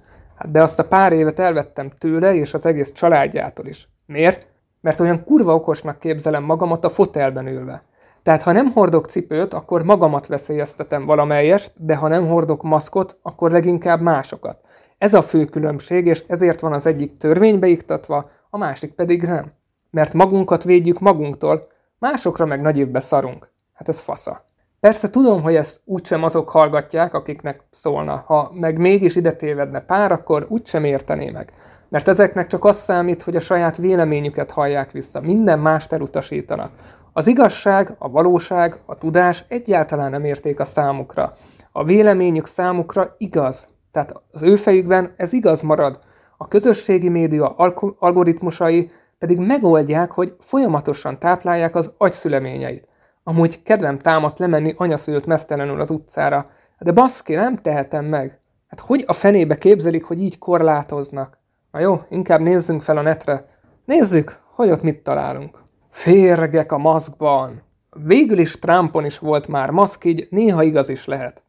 De 0.48 0.62
azt 0.62 0.78
a 0.78 0.84
pár 0.84 1.12
évet 1.12 1.38
elvettem 1.38 1.90
tőle 1.98 2.34
és 2.34 2.54
az 2.54 2.66
egész 2.66 2.92
családjától 2.92 3.66
is. 3.66 3.88
Miért? 4.06 4.46
Mert 4.80 5.00
olyan 5.00 5.24
kurva 5.24 5.54
okosnak 5.54 5.98
képzelem 5.98 6.42
magamat 6.42 6.84
a 6.84 6.90
fotelben 6.90 7.46
ülve. 7.46 7.82
Tehát 8.22 8.42
ha 8.42 8.52
nem 8.52 8.70
hordok 8.70 9.06
cipőt, 9.06 9.54
akkor 9.54 9.82
magamat 9.82 10.26
veszélyeztetem 10.26 11.06
valamelyest, 11.06 11.72
de 11.76 11.96
ha 11.96 12.08
nem 12.08 12.26
hordok 12.26 12.62
maszkot, 12.62 13.18
akkor 13.22 13.50
leginkább 13.50 14.00
másokat. 14.00 14.58
Ez 14.98 15.14
a 15.14 15.22
fő 15.22 15.44
különbség, 15.44 16.06
és 16.06 16.24
ezért 16.26 16.60
van 16.60 16.72
az 16.72 16.86
egyik 16.86 17.16
törvénybe 17.16 17.66
iktatva, 17.66 18.30
a 18.50 18.58
másik 18.58 18.92
pedig 18.92 19.22
nem. 19.22 19.52
Mert 19.90 20.12
magunkat 20.12 20.64
védjük 20.64 20.98
magunktól, 20.98 21.68
másokra 21.98 22.46
meg 22.46 22.60
nagy 22.60 22.78
évbe 22.78 23.00
szarunk. 23.00 23.50
Hát 23.72 23.88
ez 23.88 24.00
fasza. 24.00 24.49
Persze 24.80 25.10
tudom, 25.10 25.42
hogy 25.42 25.54
ezt 25.54 25.80
úgysem 25.84 26.22
azok 26.22 26.50
hallgatják, 26.50 27.14
akiknek 27.14 27.60
szólna. 27.70 28.24
Ha 28.26 28.50
meg 28.54 28.78
mégis 28.78 29.16
ide 29.16 29.32
tévedne 29.32 29.80
pár, 29.80 30.12
akkor 30.12 30.46
úgysem 30.48 30.84
értené 30.84 31.30
meg. 31.30 31.52
Mert 31.88 32.08
ezeknek 32.08 32.46
csak 32.46 32.64
az 32.64 32.76
számít, 32.76 33.22
hogy 33.22 33.36
a 33.36 33.40
saját 33.40 33.76
véleményüket 33.76 34.50
hallják 34.50 34.90
vissza. 34.90 35.20
Minden 35.20 35.58
mást 35.58 35.92
elutasítanak. 35.92 36.70
Az 37.12 37.26
igazság, 37.26 37.94
a 37.98 38.10
valóság, 38.10 38.78
a 38.86 38.98
tudás 38.98 39.44
egyáltalán 39.48 40.10
nem 40.10 40.24
érték 40.24 40.60
a 40.60 40.64
számukra. 40.64 41.32
A 41.72 41.84
véleményük 41.84 42.46
számukra 42.46 43.14
igaz. 43.18 43.68
Tehát 43.92 44.14
az 44.30 44.42
ő 44.42 44.56
fejükben 44.56 45.12
ez 45.16 45.32
igaz 45.32 45.60
marad. 45.60 45.98
A 46.36 46.48
közösségi 46.48 47.08
média 47.08 47.54
algoritmusai 47.98 48.90
pedig 49.18 49.38
megoldják, 49.38 50.10
hogy 50.10 50.34
folyamatosan 50.38 51.18
táplálják 51.18 51.74
az 51.74 51.92
agyszüleményeit. 51.98 52.88
Amúgy 53.30 53.62
kedvem 53.62 53.98
támadt 53.98 54.38
lemenni 54.38 54.74
anyaszülött 54.76 55.26
mesztelenül 55.26 55.80
az 55.80 55.90
utcára, 55.90 56.50
de 56.78 56.92
baszki, 56.92 57.34
nem 57.34 57.56
tehetem 57.56 58.04
meg. 58.04 58.38
Hát 58.68 58.80
hogy 58.80 59.04
a 59.06 59.12
fenébe 59.12 59.58
képzelik, 59.58 60.04
hogy 60.04 60.22
így 60.22 60.38
korlátoznak? 60.38 61.38
Na 61.70 61.80
jó, 61.80 62.00
inkább 62.08 62.40
nézzünk 62.40 62.82
fel 62.82 62.96
a 62.96 63.02
netre. 63.02 63.46
Nézzük, 63.84 64.38
hogy 64.54 64.70
ott 64.70 64.82
mit 64.82 65.02
találunk. 65.02 65.62
Férgek 65.90 66.72
a 66.72 66.78
maszkban. 66.78 67.62
Végül 68.04 68.38
is 68.38 68.58
Trumpon 68.58 69.04
is 69.04 69.18
volt 69.18 69.48
már 69.48 69.70
maszk, 69.70 70.04
így 70.04 70.26
néha 70.30 70.62
igaz 70.62 70.88
is 70.88 71.04
lehet. 71.04 71.42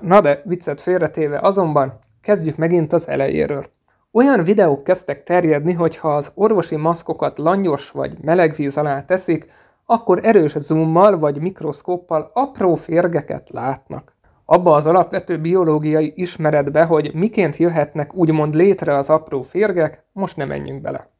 Na 0.00 0.20
de, 0.20 0.42
viccet 0.44 0.80
félretéve 0.80 1.38
azonban, 1.38 1.98
kezdjük 2.22 2.56
megint 2.56 2.92
az 2.92 3.08
elejéről. 3.08 3.66
Olyan 4.12 4.44
videók 4.44 4.84
kezdtek 4.84 5.22
terjedni, 5.22 5.72
hogy 5.72 5.96
ha 5.96 6.14
az 6.14 6.32
orvosi 6.34 6.76
maszkokat 6.76 7.38
langyos 7.38 7.90
vagy 7.90 8.16
meleg 8.20 8.54
víz 8.54 8.76
alá 8.76 9.04
teszik, 9.04 9.46
akkor 9.90 10.20
erős 10.22 10.58
zoommal 10.58 11.18
vagy 11.18 11.40
mikroszkóppal 11.40 12.30
apró 12.34 12.74
férgeket 12.74 13.50
látnak. 13.50 14.16
Abba 14.44 14.74
az 14.74 14.86
alapvető 14.86 15.38
biológiai 15.38 16.12
ismeretbe, 16.16 16.84
hogy 16.84 17.14
miként 17.14 17.56
jöhetnek 17.56 18.14
úgymond 18.14 18.54
létre 18.54 18.96
az 18.96 19.10
apró 19.10 19.42
férgek, 19.42 20.04
most 20.12 20.36
nem 20.36 20.48
menjünk 20.48 20.80
bele. 20.80 21.10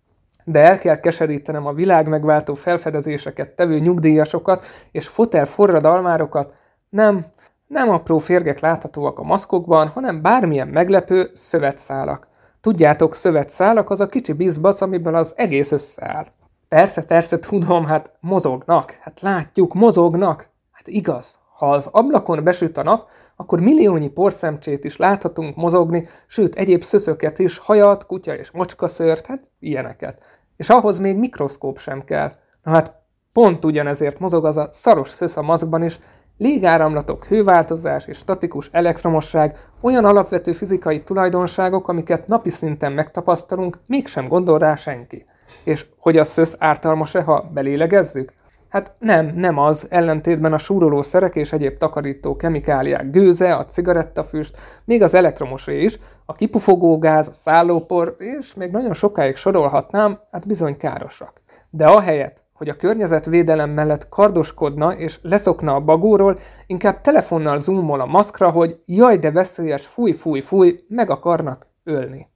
De 0.44 0.60
el 0.60 0.78
kell 0.78 1.00
keserítenem 1.00 1.66
a 1.66 1.72
világ 1.72 2.08
megváltó 2.08 2.54
felfedezéseket 2.54 3.50
tevő 3.50 3.78
nyugdíjasokat 3.78 4.64
és 4.90 5.08
fotel 5.08 5.46
forradalmárokat, 5.46 6.54
nem, 6.88 7.26
nem 7.66 7.88
apró 7.88 8.18
férgek 8.18 8.60
láthatóak 8.60 9.18
a 9.18 9.22
maszkokban, 9.22 9.88
hanem 9.88 10.22
bármilyen 10.22 10.68
meglepő 10.68 11.30
szövetszálak. 11.34 12.28
Tudjátok, 12.60 13.14
szövetszálak 13.14 13.90
az 13.90 14.00
a 14.00 14.08
kicsi 14.08 14.32
bizbasz, 14.32 14.80
amiből 14.80 15.14
az 15.14 15.32
egész 15.36 15.72
összeáll. 15.72 16.26
Persze, 16.68 17.02
persze, 17.02 17.38
tudom, 17.38 17.84
hát 17.84 18.10
mozognak. 18.20 18.98
Hát 19.00 19.20
látjuk, 19.20 19.74
mozognak. 19.74 20.48
Hát 20.72 20.88
igaz, 20.88 21.38
ha 21.54 21.70
az 21.70 21.88
ablakon 21.92 22.44
besüt 22.44 22.76
a 22.76 22.82
nap, 22.82 23.08
akkor 23.36 23.60
milliónyi 23.60 24.08
porszemcsét 24.08 24.84
is 24.84 24.96
láthatunk 24.96 25.56
mozogni, 25.56 26.08
sőt, 26.26 26.54
egyéb 26.54 26.82
szöszöket 26.82 27.38
is, 27.38 27.58
hajat, 27.58 28.06
kutya 28.06 28.36
és 28.36 28.50
mocskaszőrt, 28.50 29.26
hát 29.26 29.50
ilyeneket. 29.58 30.22
És 30.56 30.68
ahhoz 30.68 30.98
még 30.98 31.16
mikroszkóp 31.16 31.78
sem 31.78 32.04
kell. 32.04 32.32
Na 32.62 32.70
hát 32.70 32.94
pont 33.32 33.64
ugyanezért 33.64 34.18
mozog 34.18 34.44
az 34.44 34.56
a 34.56 34.68
szaros 34.72 35.08
szösz 35.08 35.36
a 35.36 35.42
maszkban 35.42 35.82
is, 35.82 35.98
Légáramlatok, 36.38 37.24
hőváltozás 37.24 38.06
és 38.06 38.16
statikus 38.16 38.68
elektromosság 38.72 39.58
olyan 39.80 40.04
alapvető 40.04 40.52
fizikai 40.52 41.02
tulajdonságok, 41.02 41.88
amiket 41.88 42.26
napi 42.26 42.50
szinten 42.50 42.92
megtapasztalunk, 42.92 43.78
mégsem 43.86 44.28
gondol 44.28 44.58
rá 44.58 44.76
senki. 44.76 45.24
És 45.64 45.86
hogy 45.98 46.16
a 46.16 46.24
szösz 46.24 46.56
ártalmas-e, 46.58 47.22
ha 47.22 47.50
belélegezzük? 47.52 48.32
Hát 48.68 48.92
nem, 48.98 49.32
nem 49.34 49.58
az, 49.58 49.86
ellentétben 49.90 50.52
a 50.52 50.58
súrolószerek 50.58 51.34
és 51.34 51.52
egyéb 51.52 51.76
takarító 51.76 52.36
kemikáliák 52.36 53.10
gőze, 53.10 53.54
a 53.54 53.64
cigarettafüst, 53.64 54.56
még 54.84 55.02
az 55.02 55.14
elektromosé 55.14 55.82
is, 55.82 55.98
a 56.26 56.32
kipufogógáz, 56.32 57.28
a 57.28 57.32
szállópor, 57.32 58.16
és 58.18 58.54
még 58.54 58.70
nagyon 58.70 58.94
sokáig 58.94 59.36
sorolhatnám, 59.36 60.20
hát 60.30 60.46
bizony 60.46 60.76
károsak. 60.76 61.32
De 61.70 61.86
ahelyett, 61.86 62.42
hogy 62.52 62.68
a 62.68 62.76
környezetvédelem 62.76 63.70
mellett 63.70 64.08
kardoskodna 64.08 64.94
és 64.94 65.18
leszokna 65.22 65.74
a 65.74 65.80
bagóról, 65.80 66.38
inkább 66.66 67.00
telefonnal 67.00 67.60
zoomol 67.60 68.00
a 68.00 68.06
maszkra, 68.06 68.50
hogy 68.50 68.80
jaj, 68.86 69.18
de 69.18 69.30
veszélyes, 69.30 69.86
fúj, 69.86 70.12
fúj, 70.12 70.40
fúj, 70.40 70.80
meg 70.88 71.10
akarnak 71.10 71.66
ölni. 71.84 72.28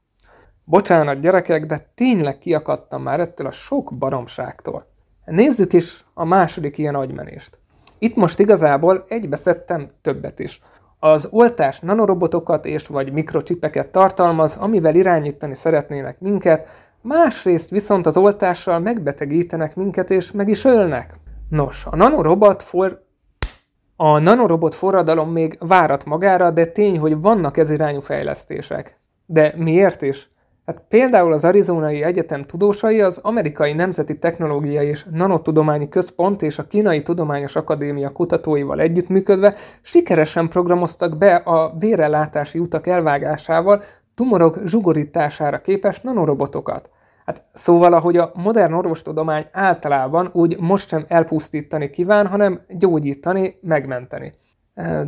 Bocsánat, 0.73 1.21
gyerekek, 1.21 1.67
de 1.67 1.91
tényleg 1.95 2.38
kiakadtam 2.38 3.02
már 3.02 3.21
ettől 3.21 3.47
a 3.47 3.50
sok 3.50 3.93
baromságtól. 3.99 4.85
Nézzük 5.25 5.73
is 5.73 6.05
a 6.14 6.25
második 6.25 6.79
ilyen 6.79 6.95
agymenést. 6.95 7.59
Itt 7.99 8.17
most 8.17 8.38
igazából 8.38 9.05
egybeszedtem 9.09 9.88
többet 10.02 10.38
is. 10.38 10.62
Az 10.99 11.29
oltás 11.31 11.81
nanorobotokat 11.81 12.64
és 12.64 12.87
vagy 12.87 13.12
mikrocsipeket 13.12 13.88
tartalmaz, 13.88 14.57
amivel 14.57 14.95
irányítani 14.95 15.55
szeretnének 15.55 16.21
minket, 16.21 16.69
másrészt 17.00 17.71
viszont 17.71 18.07
az 18.07 18.17
oltással 18.17 18.79
megbetegítenek 18.79 19.76
minket 19.76 20.11
és 20.11 20.31
meg 20.31 20.49
is 20.49 20.64
ölnek. 20.64 21.14
Nos, 21.49 21.87
a 21.91 21.97
nanorobot 21.97 22.62
for... 22.62 23.02
A 23.97 24.19
nanorobot 24.19 24.75
forradalom 24.75 25.31
még 25.31 25.57
várat 25.61 26.05
magára, 26.05 26.50
de 26.50 26.67
tény, 26.67 26.99
hogy 26.99 27.21
vannak 27.21 27.57
ez 27.57 27.71
irányú 27.71 28.00
fejlesztések. 28.00 29.00
De 29.26 29.52
miért 29.57 30.02
is? 30.02 30.31
Hát 30.66 30.83
például 30.88 31.33
az 31.33 31.45
Arizonai 31.45 32.02
Egyetem 32.02 32.45
tudósai 32.45 33.00
az 33.00 33.19
Amerikai 33.23 33.73
Nemzeti 33.73 34.19
Technológiai 34.19 34.87
és 34.87 35.07
Nanotudományi 35.11 35.88
Központ 35.88 36.42
és 36.42 36.59
a 36.59 36.66
Kínai 36.66 37.02
Tudományos 37.02 37.57
Akadémia 37.57 38.12
kutatóival 38.12 38.81
együttműködve 38.81 39.54
sikeresen 39.83 40.49
programoztak 40.49 41.19
be 41.19 41.35
a 41.35 41.75
vérellátási 41.78 42.59
utak 42.59 42.87
elvágásával 42.87 43.83
tumorok 44.14 44.59
zsugorítására 44.64 45.61
képes 45.61 46.00
nanorobotokat. 46.00 46.90
Hát 47.26 47.42
szóval, 47.52 47.92
ahogy 47.92 48.16
a 48.16 48.31
modern 48.35 48.73
orvostudomány 48.73 49.47
általában 49.52 50.31
úgy 50.33 50.57
most 50.61 50.88
sem 50.88 51.04
elpusztítani 51.09 51.90
kíván, 51.90 52.26
hanem 52.26 52.61
gyógyítani, 52.69 53.59
megmenteni. 53.61 54.33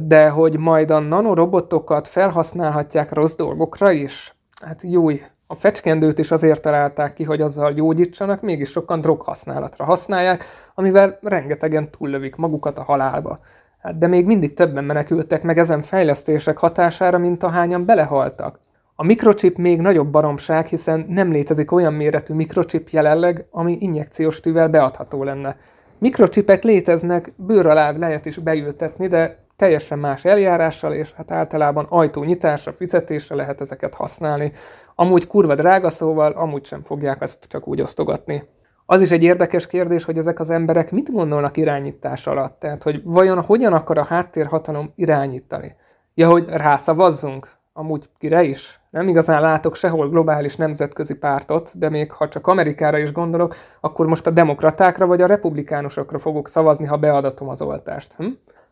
De 0.00 0.28
hogy 0.28 0.58
majd 0.58 0.90
a 0.90 0.98
nanorobotokat 0.98 2.08
felhasználhatják 2.08 3.12
rossz 3.12 3.34
dolgokra 3.34 3.90
is? 3.90 4.33
Hát 4.64 4.82
júj, 4.82 5.22
a 5.46 5.54
fecskendőt 5.54 6.18
is 6.18 6.30
azért 6.30 6.62
találták 6.62 7.12
ki, 7.12 7.24
hogy 7.24 7.40
azzal 7.40 7.72
gyógyítsanak, 7.72 8.42
mégis 8.42 8.70
sokan 8.70 9.00
droghasználatra 9.00 9.84
használják, 9.84 10.44
amivel 10.74 11.18
rengetegen 11.22 11.90
túllövik 11.90 12.36
magukat 12.36 12.78
a 12.78 12.82
halálba. 12.82 13.38
Hát 13.78 13.98
de 13.98 14.06
még 14.06 14.26
mindig 14.26 14.54
többen 14.54 14.84
menekültek 14.84 15.42
meg 15.42 15.58
ezen 15.58 15.82
fejlesztések 15.82 16.58
hatására, 16.58 17.18
mint 17.18 17.42
ahányan 17.42 17.84
belehaltak. 17.84 18.60
A 18.94 19.04
mikrochip 19.04 19.56
még 19.56 19.80
nagyobb 19.80 20.08
baromság, 20.08 20.66
hiszen 20.66 21.06
nem 21.08 21.30
létezik 21.30 21.72
olyan 21.72 21.92
méretű 21.92 22.34
mikrochip 22.34 22.88
jelenleg, 22.88 23.46
ami 23.50 23.76
injekciós 23.80 24.40
tűvel 24.40 24.68
beadható 24.68 25.22
lenne. 25.22 25.56
Mikrocsipek 25.98 26.62
léteznek, 26.62 27.32
bőr 27.36 27.66
alá 27.66 27.90
lehet 27.90 28.26
is 28.26 28.38
beültetni, 28.38 29.06
de 29.06 29.43
teljesen 29.56 29.98
más 29.98 30.24
eljárással, 30.24 30.92
és 30.92 31.12
hát 31.12 31.30
általában 31.30 31.86
ajtónyitásra, 31.88 32.72
fizetésre 32.72 33.34
lehet 33.34 33.60
ezeket 33.60 33.94
használni. 33.94 34.52
Amúgy 34.94 35.26
kurva 35.26 35.54
drága, 35.54 35.90
szóval 35.90 36.32
amúgy 36.32 36.64
sem 36.64 36.82
fogják 36.82 37.22
ezt 37.22 37.44
csak 37.48 37.68
úgy 37.68 37.80
osztogatni. 37.80 38.48
Az 38.86 39.00
is 39.00 39.10
egy 39.10 39.22
érdekes 39.22 39.66
kérdés, 39.66 40.04
hogy 40.04 40.18
ezek 40.18 40.40
az 40.40 40.50
emberek 40.50 40.90
mit 40.90 41.12
gondolnak 41.12 41.56
irányítás 41.56 42.26
alatt. 42.26 42.58
Tehát, 42.58 42.82
hogy 42.82 43.00
vajon 43.04 43.42
hogyan 43.42 43.72
akar 43.72 43.98
a 43.98 44.04
háttérhatalom 44.04 44.92
irányítani. 44.94 45.76
Ja, 46.14 46.28
hogy 46.28 46.44
rászavazzunk? 46.48 47.48
Amúgy 47.72 48.08
kire 48.18 48.42
is? 48.42 48.80
Nem 48.90 49.08
igazán 49.08 49.40
látok 49.40 49.74
sehol 49.76 50.08
globális 50.08 50.56
nemzetközi 50.56 51.14
pártot, 51.14 51.78
de 51.78 51.88
még 51.88 52.12
ha 52.12 52.28
csak 52.28 52.46
Amerikára 52.46 52.98
is 52.98 53.12
gondolok, 53.12 53.56
akkor 53.80 54.06
most 54.06 54.26
a 54.26 54.30
demokratákra 54.30 55.06
vagy 55.06 55.20
a 55.20 55.26
republikánusokra 55.26 56.18
fogok 56.18 56.48
szavazni, 56.48 56.86
ha 56.86 56.96
beadatom 56.96 57.48
az 57.48 57.62
oltást. 57.62 58.12
Hm? 58.16 58.26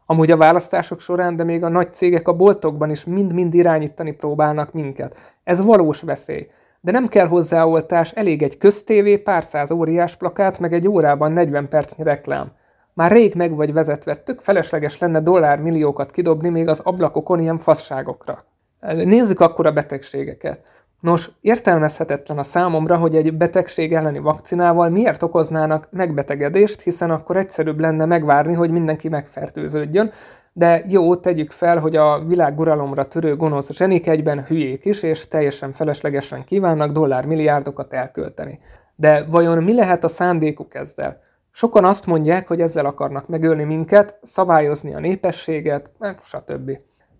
Amúgy 0.06 0.30
a 0.30 0.36
választások 0.36 1.00
során, 1.00 1.36
de 1.36 1.44
még 1.44 1.62
a 1.62 1.68
nagy 1.68 1.94
cégek 1.94 2.28
a 2.28 2.36
boltokban 2.36 2.90
is 2.90 3.04
mind-mind 3.04 3.54
irányítani 3.54 4.12
próbálnak 4.12 4.72
minket. 4.72 5.16
Ez 5.44 5.64
valós 5.64 6.00
veszély. 6.00 6.48
De 6.80 6.90
nem 6.90 7.08
kell 7.08 7.26
hozzáoltás, 7.26 8.10
elég 8.10 8.42
egy 8.42 8.58
köztévé, 8.58 9.16
pár 9.16 9.42
száz 9.42 9.70
óriás 9.70 10.16
plakát, 10.16 10.58
meg 10.58 10.72
egy 10.72 10.88
órában 10.88 11.32
40 11.32 11.68
percnyi 11.68 12.04
reklám. 12.04 12.52
Már 12.94 13.12
rég 13.12 13.34
meg 13.34 13.54
vagy 13.54 13.72
vezetve, 13.72 14.14
tök 14.14 14.40
felesleges 14.40 14.98
lenne 14.98 15.20
dollármilliókat 15.20 16.10
kidobni 16.10 16.48
még 16.48 16.68
az 16.68 16.78
ablakokon 16.78 17.40
ilyen 17.40 17.58
fasságokra. 17.58 18.44
Nézzük 18.80 19.40
akkor 19.40 19.66
a 19.66 19.72
betegségeket. 19.72 20.60
Nos, 21.02 21.30
értelmezhetetlen 21.40 22.38
a 22.38 22.42
számomra, 22.42 22.96
hogy 22.96 23.16
egy 23.16 23.36
betegség 23.36 23.94
elleni 23.94 24.18
vakcinával 24.18 24.88
miért 24.88 25.22
okoznának 25.22 25.88
megbetegedést, 25.90 26.80
hiszen 26.80 27.10
akkor 27.10 27.36
egyszerűbb 27.36 27.80
lenne 27.80 28.04
megvárni, 28.04 28.52
hogy 28.52 28.70
mindenki 28.70 29.08
megfertőződjön, 29.08 30.12
de 30.52 30.84
jó, 30.88 31.16
tegyük 31.16 31.50
fel, 31.50 31.78
hogy 31.78 31.96
a 31.96 32.24
világuralomra 32.24 33.08
törő 33.08 33.36
gonosz 33.36 33.70
zsenik 33.70 34.08
egyben 34.08 34.44
hülyék 34.44 34.84
is, 34.84 35.02
és 35.02 35.28
teljesen 35.28 35.72
feleslegesen 35.72 36.44
kívánnak 36.44 36.90
dollármilliárdokat 36.90 37.92
elkölteni. 37.92 38.58
De 38.96 39.24
vajon 39.24 39.62
mi 39.62 39.74
lehet 39.74 40.04
a 40.04 40.08
szándékuk 40.08 40.74
ezzel? 40.74 41.20
Sokan 41.50 41.84
azt 41.84 42.06
mondják, 42.06 42.48
hogy 42.48 42.60
ezzel 42.60 42.86
akarnak 42.86 43.28
megölni 43.28 43.64
minket, 43.64 44.18
szabályozni 44.22 44.94
a 44.94 45.00
népességet, 45.00 45.90
stb. 46.22 46.70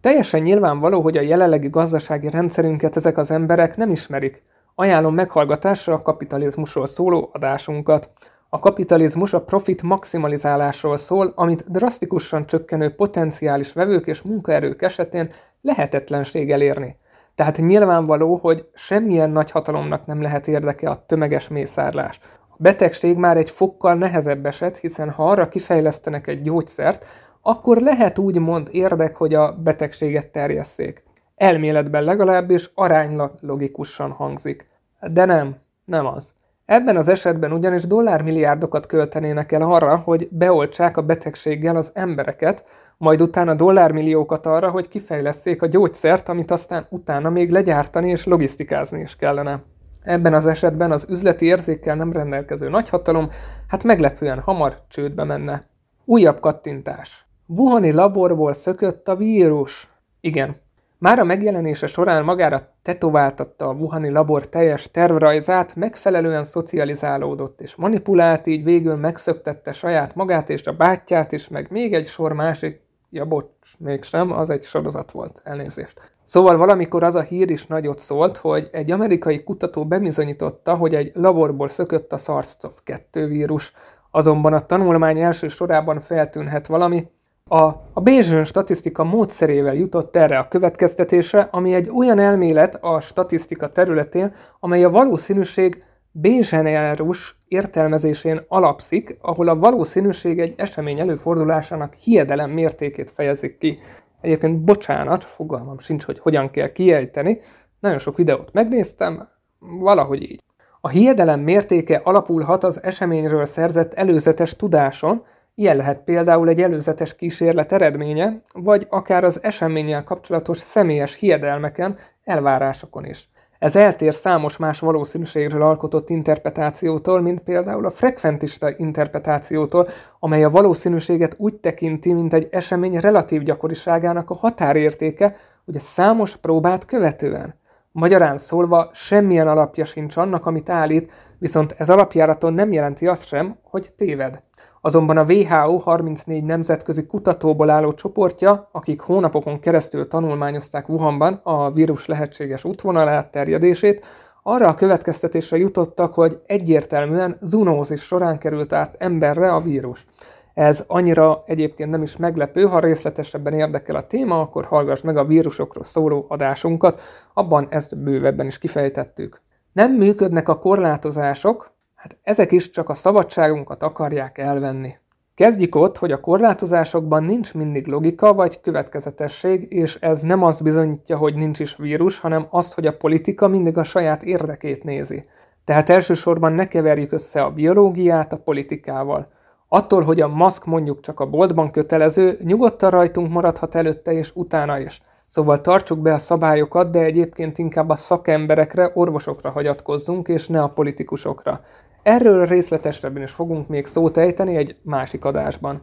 Teljesen 0.02 0.42
nyilvánvaló, 0.42 1.00
hogy 1.00 1.16
a 1.16 1.20
jelenlegi 1.20 1.68
gazdasági 1.68 2.30
rendszerünket 2.30 2.96
ezek 2.96 3.18
az 3.18 3.30
emberek 3.30 3.76
nem 3.76 3.90
ismerik. 3.90 4.42
Ajánlom 4.74 5.14
meghallgatásra 5.14 5.94
a 5.94 6.02
kapitalizmusról 6.02 6.86
szóló 6.86 7.30
adásunkat. 7.32 8.10
A 8.48 8.58
kapitalizmus 8.58 9.32
a 9.32 9.42
profit 9.42 9.82
maximalizálásról 9.82 10.96
szól, 10.96 11.32
amit 11.34 11.70
drasztikusan 11.70 12.46
csökkenő 12.46 12.94
potenciális 12.94 13.72
vevők 13.72 14.06
és 14.06 14.22
munkaerők 14.22 14.82
esetén 14.82 15.30
lehetetlenség 15.60 16.50
elérni. 16.50 16.96
Tehát 17.34 17.56
nyilvánvaló, 17.56 18.36
hogy 18.36 18.68
semmilyen 18.74 19.30
nagy 19.30 19.50
hatalomnak 19.50 20.06
nem 20.06 20.22
lehet 20.22 20.48
érdeke 20.48 20.90
a 20.90 21.04
tömeges 21.06 21.48
mészárlás. 21.48 22.20
A 22.48 22.54
betegség 22.56 23.16
már 23.16 23.36
egy 23.36 23.50
fokkal 23.50 23.94
nehezebb 23.94 24.46
eset, 24.46 24.76
hiszen 24.76 25.10
ha 25.10 25.24
arra 25.24 25.48
kifejlesztenek 25.48 26.26
egy 26.26 26.42
gyógyszert, 26.42 27.06
akkor 27.42 27.80
lehet 27.80 28.18
úgymond 28.18 28.68
érdek, 28.70 29.16
hogy 29.16 29.34
a 29.34 29.52
betegséget 29.52 30.28
terjesszék. 30.28 31.02
Elméletben 31.36 32.04
legalábbis 32.04 32.70
aránylag 32.74 33.32
logikusan 33.40 34.10
hangzik. 34.10 34.64
De 35.12 35.24
nem, 35.24 35.56
nem 35.84 36.06
az. 36.06 36.34
Ebben 36.64 36.96
az 36.96 37.08
esetben 37.08 37.52
ugyanis 37.52 37.86
dollármilliárdokat 37.86 38.86
költenének 38.86 39.52
el 39.52 39.62
arra, 39.62 39.96
hogy 39.96 40.28
beoltsák 40.30 40.96
a 40.96 41.02
betegséggel 41.02 41.76
az 41.76 41.90
embereket, 41.94 42.64
majd 42.96 43.22
utána 43.22 43.54
dollármilliókat 43.54 44.46
arra, 44.46 44.70
hogy 44.70 44.88
kifejleszék 44.88 45.62
a 45.62 45.66
gyógyszert, 45.66 46.28
amit 46.28 46.50
aztán 46.50 46.86
utána 46.88 47.30
még 47.30 47.50
legyártani 47.50 48.10
és 48.10 48.24
logisztikázni 48.24 49.00
is 49.00 49.16
kellene. 49.16 49.62
Ebben 50.02 50.34
az 50.34 50.46
esetben 50.46 50.92
az 50.92 51.06
üzleti 51.08 51.46
érzékkel 51.46 51.96
nem 51.96 52.12
rendelkező 52.12 52.68
nagyhatalom 52.68 53.28
hát 53.68 53.82
meglepően 53.84 54.40
hamar 54.40 54.82
csődbe 54.88 55.24
menne. 55.24 55.66
Újabb 56.04 56.40
kattintás. 56.40 57.26
Wuhani 57.56 57.92
laborból 57.92 58.52
szökött 58.52 59.08
a 59.08 59.16
vírus. 59.16 59.88
Igen. 60.20 60.56
Már 60.98 61.18
a 61.18 61.24
megjelenése 61.24 61.86
során 61.86 62.24
magára 62.24 62.60
tetováltatta 62.82 63.68
a 63.68 63.72
Wuhani 63.72 64.10
labor 64.10 64.48
teljes 64.48 64.90
tervrajzát, 64.90 65.74
megfelelően 65.74 66.44
szocializálódott 66.44 67.60
és 67.60 67.74
manipulált, 67.74 68.46
így 68.46 68.64
végül 68.64 68.96
megszöktette 68.96 69.72
saját 69.72 70.14
magát 70.14 70.48
és 70.50 70.66
a 70.66 70.72
bátyját 70.72 71.32
is, 71.32 71.48
meg 71.48 71.66
még 71.70 71.94
egy 71.94 72.06
sor 72.06 72.32
másik, 72.32 72.80
ja 73.10 73.24
bocs, 73.24 73.78
mégsem, 73.78 74.32
az 74.32 74.50
egy 74.50 74.62
sorozat 74.62 75.10
volt, 75.10 75.40
elnézést. 75.44 76.12
Szóval 76.24 76.56
valamikor 76.56 77.02
az 77.02 77.14
a 77.14 77.20
hír 77.20 77.50
is 77.50 77.66
nagyot 77.66 77.98
szólt, 77.98 78.36
hogy 78.36 78.68
egy 78.72 78.90
amerikai 78.90 79.42
kutató 79.42 79.86
bebizonyította, 79.86 80.74
hogy 80.74 80.94
egy 80.94 81.10
laborból 81.14 81.68
szökött 81.68 82.12
a 82.12 82.18
SARS-CoV-2 82.18 83.24
vírus, 83.28 83.72
azonban 84.10 84.52
a 84.52 84.66
tanulmány 84.66 85.20
első 85.20 85.48
sorában 85.48 86.00
feltűnhet 86.00 86.66
valami, 86.66 87.10
a, 87.52 87.80
a 87.92 88.00
Bayesian 88.00 88.44
statisztika 88.44 89.04
módszerével 89.04 89.74
jutott 89.74 90.16
erre 90.16 90.38
a 90.38 90.48
következtetésre, 90.48 91.48
ami 91.50 91.74
egy 91.74 91.90
olyan 91.96 92.18
elmélet 92.18 92.78
a 92.80 93.00
statisztika 93.00 93.68
területén, 93.68 94.34
amely 94.60 94.84
a 94.84 94.90
valószínűség 94.90 95.84
Bayesianus 96.12 97.36
értelmezésén 97.48 98.44
alapszik, 98.48 99.18
ahol 99.20 99.48
a 99.48 99.56
valószínűség 99.56 100.38
egy 100.40 100.54
esemény 100.56 100.98
előfordulásának 101.00 101.94
hiedelem 101.94 102.50
mértékét 102.50 103.10
fejezik 103.10 103.58
ki. 103.58 103.78
Egyébként 104.20 104.58
bocsánat, 104.58 105.24
fogalmam 105.24 105.78
sincs, 105.78 106.04
hogy 106.04 106.18
hogyan 106.18 106.50
kell 106.50 106.72
kiejteni, 106.72 107.38
nagyon 107.80 107.98
sok 107.98 108.16
videót 108.16 108.52
megnéztem, 108.52 109.28
valahogy 109.58 110.22
így. 110.22 110.42
A 110.80 110.88
hiedelem 110.88 111.40
mértéke 111.40 112.00
alapulhat 112.04 112.64
az 112.64 112.82
eseményről 112.82 113.44
szerzett 113.44 113.94
előzetes 113.94 114.56
tudáson, 114.56 115.24
Ilyen 115.54 115.76
lehet 115.76 116.04
például 116.04 116.48
egy 116.48 116.60
előzetes 116.60 117.14
kísérlet 117.14 117.72
eredménye, 117.72 118.42
vagy 118.52 118.86
akár 118.90 119.24
az 119.24 119.42
eseménnyel 119.42 120.04
kapcsolatos 120.04 120.58
személyes 120.58 121.14
hiedelmeken, 121.14 121.98
elvárásokon 122.24 123.04
is. 123.04 123.30
Ez 123.58 123.76
eltér 123.76 124.14
számos 124.14 124.56
más 124.56 124.78
valószínűségről 124.80 125.62
alkotott 125.62 126.10
interpretációtól, 126.10 127.20
mint 127.20 127.40
például 127.40 127.86
a 127.86 127.90
frekventista 127.90 128.70
interpretációtól, 128.76 129.86
amely 130.18 130.44
a 130.44 130.50
valószínűséget 130.50 131.34
úgy 131.38 131.54
tekinti, 131.54 132.12
mint 132.12 132.32
egy 132.32 132.48
esemény 132.50 132.98
relatív 132.98 133.42
gyakoriságának 133.42 134.30
a 134.30 134.34
határértéke, 134.34 135.36
hogy 135.64 135.76
a 135.76 135.80
számos 135.80 136.36
próbát 136.36 136.84
követően. 136.84 137.54
Magyarán 137.92 138.38
szólva 138.38 138.90
semmilyen 138.92 139.48
alapja 139.48 139.84
sincs 139.84 140.16
annak, 140.16 140.46
amit 140.46 140.68
állít, 140.68 141.12
viszont 141.38 141.74
ez 141.78 141.90
alapjáraton 141.90 142.52
nem 142.52 142.72
jelenti 142.72 143.06
azt 143.06 143.26
sem, 143.26 143.56
hogy 143.62 143.92
téved. 143.96 144.40
Azonban 144.84 145.16
a 145.16 145.24
WHO 145.24 145.76
34 145.76 146.44
nemzetközi 146.44 147.06
kutatóból 147.06 147.70
álló 147.70 147.92
csoportja, 147.92 148.68
akik 148.72 149.00
hónapokon 149.00 149.60
keresztül 149.60 150.08
tanulmányozták 150.08 150.88
Wuhanban 150.88 151.40
a 151.42 151.70
vírus 151.70 152.06
lehetséges 152.06 152.64
útvonalát, 152.64 153.30
terjedését, 153.30 154.04
arra 154.42 154.68
a 154.68 154.74
következtetésre 154.74 155.56
jutottak, 155.56 156.14
hogy 156.14 156.40
egyértelműen 156.46 157.36
zunózis 157.40 158.02
során 158.02 158.38
került 158.38 158.72
át 158.72 158.94
emberre 158.98 159.52
a 159.52 159.60
vírus. 159.60 160.06
Ez 160.54 160.84
annyira 160.86 161.42
egyébként 161.46 161.90
nem 161.90 162.02
is 162.02 162.16
meglepő, 162.16 162.64
ha 162.64 162.80
részletesebben 162.80 163.52
érdekel 163.52 163.96
a 163.96 164.06
téma, 164.06 164.40
akkor 164.40 164.64
hallgass 164.64 165.00
meg 165.00 165.16
a 165.16 165.24
vírusokról 165.24 165.84
szóló 165.84 166.26
adásunkat, 166.28 167.02
abban 167.34 167.66
ezt 167.70 167.98
bővebben 167.98 168.46
is 168.46 168.58
kifejtettük. 168.58 169.40
Nem 169.72 169.92
működnek 169.92 170.48
a 170.48 170.58
korlátozások, 170.58 171.72
Hát 172.02 172.16
ezek 172.22 172.52
is 172.52 172.70
csak 172.70 172.88
a 172.88 172.94
szabadságunkat 172.94 173.82
akarják 173.82 174.38
elvenni. 174.38 174.94
Kezdjük 175.34 175.74
ott, 175.74 175.98
hogy 175.98 176.12
a 176.12 176.20
korlátozásokban 176.20 177.24
nincs 177.24 177.54
mindig 177.54 177.86
logika 177.86 178.34
vagy 178.34 178.60
következetesség, 178.60 179.66
és 179.72 179.94
ez 180.00 180.20
nem 180.20 180.42
azt 180.42 180.62
bizonyítja, 180.62 181.16
hogy 181.16 181.34
nincs 181.34 181.58
is 181.58 181.76
vírus, 181.76 182.18
hanem 182.18 182.46
azt, 182.50 182.74
hogy 182.74 182.86
a 182.86 182.96
politika 182.96 183.48
mindig 183.48 183.78
a 183.78 183.84
saját 183.84 184.22
érdekét 184.22 184.84
nézi. 184.84 185.24
Tehát 185.64 185.90
elsősorban 185.90 186.52
ne 186.52 186.68
keverjük 186.68 187.12
össze 187.12 187.42
a 187.42 187.50
biológiát 187.50 188.32
a 188.32 188.38
politikával. 188.38 189.26
Attól, 189.68 190.02
hogy 190.02 190.20
a 190.20 190.28
maszk 190.28 190.64
mondjuk 190.64 191.00
csak 191.00 191.20
a 191.20 191.26
boltban 191.26 191.70
kötelező, 191.70 192.38
nyugodtan 192.44 192.90
rajtunk 192.90 193.32
maradhat 193.32 193.74
előtte 193.74 194.12
és 194.12 194.30
utána 194.34 194.78
is. 194.78 195.00
Szóval 195.26 195.60
tartsuk 195.60 195.98
be 195.98 196.12
a 196.12 196.18
szabályokat, 196.18 196.90
de 196.90 196.98
egyébként 196.98 197.58
inkább 197.58 197.88
a 197.88 197.96
szakemberekre, 197.96 198.90
orvosokra 198.94 199.50
hagyatkozzunk, 199.50 200.28
és 200.28 200.48
ne 200.48 200.62
a 200.62 200.68
politikusokra. 200.68 201.60
Erről 202.02 202.46
részletesebben 202.46 203.22
is 203.22 203.30
fogunk 203.30 203.68
még 203.68 203.86
szót 203.86 204.16
ejteni 204.16 204.56
egy 204.56 204.76
másik 204.82 205.24
adásban. 205.24 205.82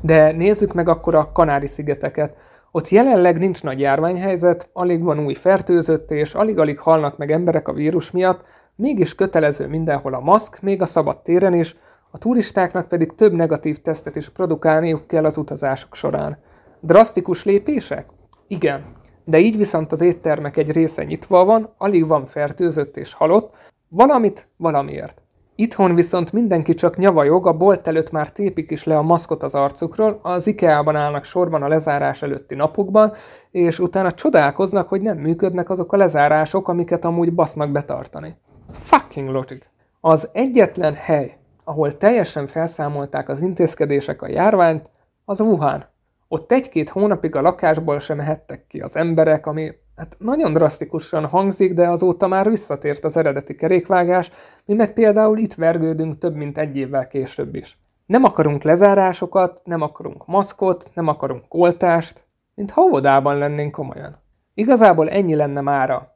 De 0.00 0.32
nézzük 0.32 0.72
meg 0.72 0.88
akkor 0.88 1.14
a 1.14 1.32
Kanári-szigeteket. 1.32 2.36
Ott 2.70 2.88
jelenleg 2.88 3.38
nincs 3.38 3.62
nagy 3.62 3.80
járványhelyzet, 3.80 4.68
alig 4.72 5.02
van 5.02 5.24
új 5.24 5.34
fertőzött, 5.34 6.10
és 6.10 6.34
alig-alig 6.34 6.78
halnak 6.78 7.18
meg 7.18 7.30
emberek 7.30 7.68
a 7.68 7.72
vírus 7.72 8.10
miatt, 8.10 8.44
mégis 8.76 9.14
kötelező 9.14 9.66
mindenhol 9.66 10.14
a 10.14 10.20
maszk, 10.20 10.60
még 10.62 10.82
a 10.82 10.86
szabad 10.86 11.22
téren 11.22 11.54
is, 11.54 11.76
a 12.10 12.18
turistáknak 12.18 12.88
pedig 12.88 13.14
több 13.14 13.32
negatív 13.32 13.82
tesztet 13.82 14.16
is 14.16 14.28
produkálniuk 14.28 15.06
kell 15.06 15.24
az 15.24 15.36
utazások 15.36 15.94
során. 15.94 16.38
Drasztikus 16.80 17.44
lépések? 17.44 18.06
Igen. 18.46 18.84
De 19.24 19.38
így 19.38 19.56
viszont 19.56 19.92
az 19.92 20.00
éttermek 20.00 20.56
egy 20.56 20.70
része 20.70 21.04
nyitva 21.04 21.44
van, 21.44 21.74
alig 21.78 22.06
van 22.06 22.26
fertőzött 22.26 22.96
és 22.96 23.12
halott, 23.12 23.56
valamit 23.88 24.48
valamiért. 24.56 25.22
Itthon 25.60 25.94
viszont 25.94 26.32
mindenki 26.32 26.74
csak 26.74 26.96
nyavajog, 26.96 27.46
a 27.46 27.52
bolt 27.52 27.88
előtt 27.88 28.10
már 28.10 28.32
tépik 28.32 28.70
is 28.70 28.84
le 28.84 28.96
a 28.96 29.02
maszkot 29.02 29.42
az 29.42 29.54
arcukról, 29.54 30.18
az 30.22 30.46
IKEA-ban 30.46 30.96
állnak 30.96 31.24
sorban 31.24 31.62
a 31.62 31.68
lezárás 31.68 32.22
előtti 32.22 32.54
napokban, 32.54 33.12
és 33.50 33.78
utána 33.78 34.12
csodálkoznak, 34.12 34.88
hogy 34.88 35.00
nem 35.00 35.18
működnek 35.18 35.70
azok 35.70 35.92
a 35.92 35.96
lezárások, 35.96 36.68
amiket 36.68 37.04
amúgy 37.04 37.34
basznak 37.34 37.70
betartani. 37.70 38.36
Fucking 38.72 39.28
logic. 39.28 39.64
Az 40.00 40.28
egyetlen 40.32 40.94
hely, 40.94 41.36
ahol 41.64 41.96
teljesen 41.96 42.46
felszámolták 42.46 43.28
az 43.28 43.40
intézkedések 43.40 44.22
a 44.22 44.28
járványt, 44.28 44.90
az 45.24 45.40
Wuhan. 45.40 45.84
Ott 46.28 46.52
egy-két 46.52 46.88
hónapig 46.88 47.34
a 47.36 47.40
lakásból 47.40 48.00
sem 48.00 48.16
mehettek 48.16 48.66
ki 48.66 48.80
az 48.80 48.96
emberek, 48.96 49.46
ami 49.46 49.70
Hát 50.00 50.16
nagyon 50.18 50.52
drasztikusan 50.52 51.26
hangzik, 51.26 51.74
de 51.74 51.88
azóta 51.88 52.26
már 52.26 52.48
visszatért 52.48 53.04
az 53.04 53.16
eredeti 53.16 53.54
kerékvágás, 53.54 54.30
mi 54.64 54.74
meg 54.74 54.92
például 54.92 55.38
itt 55.38 55.54
vergődünk 55.54 56.18
több 56.18 56.34
mint 56.34 56.58
egy 56.58 56.76
évvel 56.76 57.06
később 57.06 57.54
is. 57.54 57.78
Nem 58.06 58.24
akarunk 58.24 58.62
lezárásokat, 58.62 59.60
nem 59.64 59.80
akarunk 59.80 60.26
maszkot, 60.26 60.90
nem 60.94 61.08
akarunk 61.08 61.44
oltást, 61.48 62.24
mint 62.54 62.70
ha 62.70 62.82
óvodában 62.82 63.38
lennénk 63.38 63.72
komolyan. 63.72 64.22
Igazából 64.54 65.08
ennyi 65.08 65.34
lenne 65.34 65.60
mára. 65.60 66.14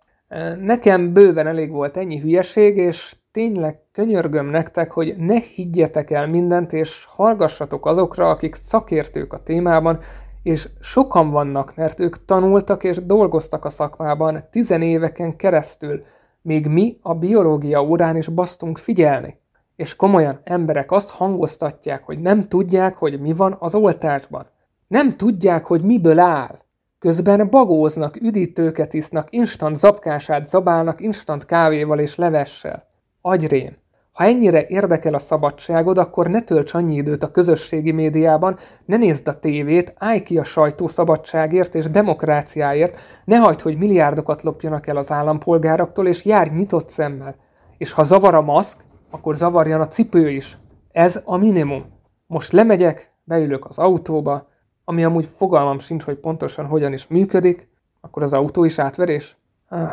Nekem 0.61 1.12
bőven 1.12 1.47
elég 1.47 1.70
volt 1.70 1.97
ennyi 1.97 2.18
hülyeség, 2.18 2.77
és 2.77 3.16
tényleg 3.33 3.79
könyörgöm 3.92 4.47
nektek, 4.47 4.90
hogy 4.90 5.14
ne 5.16 5.40
higgyetek 5.40 6.11
el 6.11 6.27
mindent, 6.27 6.73
és 6.73 7.07
hallgassatok 7.09 7.87
azokra, 7.87 8.31
akik 8.31 8.55
szakértők 8.55 9.33
a 9.33 9.42
témában, 9.42 9.99
és 10.44 10.68
sokan 10.80 11.30
vannak, 11.30 11.74
mert 11.76 12.00
ők 12.00 12.24
tanultak 12.24 12.85
és 12.85 13.07
dolgoztak 13.07 13.64
a 13.64 13.70
szakmában 13.70 14.44
tizenéveken 14.50 15.37
keresztül, 15.37 16.00
még 16.42 16.66
mi 16.66 16.98
a 17.02 17.14
biológia 17.14 17.83
órán 17.83 18.16
is 18.16 18.28
basztunk 18.28 18.78
figyelni. 18.78 19.38
És 19.76 19.96
komolyan 19.96 20.40
emberek 20.44 20.90
azt 20.90 21.11
hangoztatják, 21.11 22.04
hogy 22.04 22.20
nem 22.20 22.48
tudják, 22.48 22.96
hogy 22.96 23.20
mi 23.20 23.33
van 23.33 23.57
az 23.59 23.74
oltásban. 23.74 24.46
Nem 24.87 25.16
tudják, 25.16 25.66
hogy 25.66 25.83
miből 25.83 26.18
áll. 26.18 26.59
Közben 26.98 27.50
bagóznak, 27.50 28.16
üdítőket 28.16 28.94
isznak, 28.94 29.28
instant 29.30 29.76
zapkását 29.76 30.46
zabálnak 30.46 31.00
instant 31.00 31.44
kávéval 31.44 31.98
és 31.98 32.16
levessel. 32.16 32.88
Agyrén. 33.20 33.84
Ha 34.14 34.24
ennyire 34.24 34.66
érdekel 34.66 35.14
a 35.14 35.18
szabadságod, 35.18 35.98
akkor 35.98 36.27
ne 36.27 36.42
tölts 36.42 36.74
annyi 36.74 36.94
időt 36.94 37.22
a 37.22 37.31
közösségi 37.31 37.90
médiában, 37.90 38.59
ne 38.85 38.96
nézd 38.96 39.29
a 39.29 39.38
tévét, 39.38 39.94
állj 39.96 40.22
ki 40.22 40.38
a 40.38 40.44
sajtó 40.44 40.88
szabadságért 40.88 41.74
és 41.74 41.90
demokráciáért, 41.90 42.98
ne 43.24 43.37
hagyd, 43.37 43.61
hogy 43.61 43.79
milliárdokat 43.79 44.42
lopjanak 44.42 44.87
el 44.87 44.96
az 44.96 45.11
állampolgároktól, 45.11 46.07
és 46.07 46.24
járj 46.24 46.50
nyitott 46.50 46.88
szemmel. 46.88 47.35
És 47.79 47.92
ha 47.92 48.03
zavar 48.03 48.35
a 48.35 48.42
maszk, 48.42 48.77
akkor 49.11 49.37
zavarjan 49.37 49.81
a 49.81 49.88
cipő 49.88 50.31
is. 50.31 50.59
Ez 50.92 51.20
a 51.24 51.37
minimum. 51.37 51.85
Most 52.27 52.53
lemegyek, 52.53 53.12
beülök 53.24 53.66
az 53.66 53.79
autóba, 53.79 54.48
ami 54.85 55.05
amúgy 55.05 55.29
fogalmam 55.37 55.79
sincs, 55.79 56.03
hogy 56.03 56.16
pontosan 56.16 56.66
hogyan 56.66 56.92
is 56.92 57.07
működik, 57.07 57.68
akkor 58.00 58.22
az 58.22 58.33
autó 58.33 58.64
is 58.64 58.79
átverés. 58.79 59.37
Ah. 59.68 59.90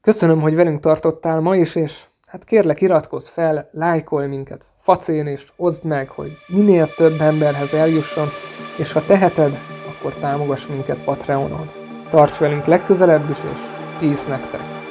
Köszönöm, 0.00 0.40
hogy 0.40 0.54
velünk 0.54 0.80
tartottál 0.80 1.40
ma 1.40 1.56
is, 1.56 1.74
és 1.74 2.04
hát 2.32 2.44
kérlek 2.44 2.80
iratkozz 2.80 3.28
fel, 3.28 3.68
lájkolj 3.72 4.26
minket, 4.26 4.64
facén 4.76 5.26
és 5.26 5.46
oszd 5.56 5.84
meg, 5.84 6.08
hogy 6.08 6.36
minél 6.46 6.94
több 6.94 7.20
emberhez 7.20 7.74
eljusson, 7.74 8.26
és 8.78 8.92
ha 8.92 9.04
teheted, 9.04 9.58
akkor 9.88 10.14
támogass 10.14 10.66
minket 10.66 11.04
Patreonon. 11.04 11.70
Tarts 12.10 12.38
velünk 12.38 12.64
legközelebb 12.64 13.30
is, 13.30 13.38
és 13.38 13.58
peace 13.98 14.28
nektek! 14.28 14.81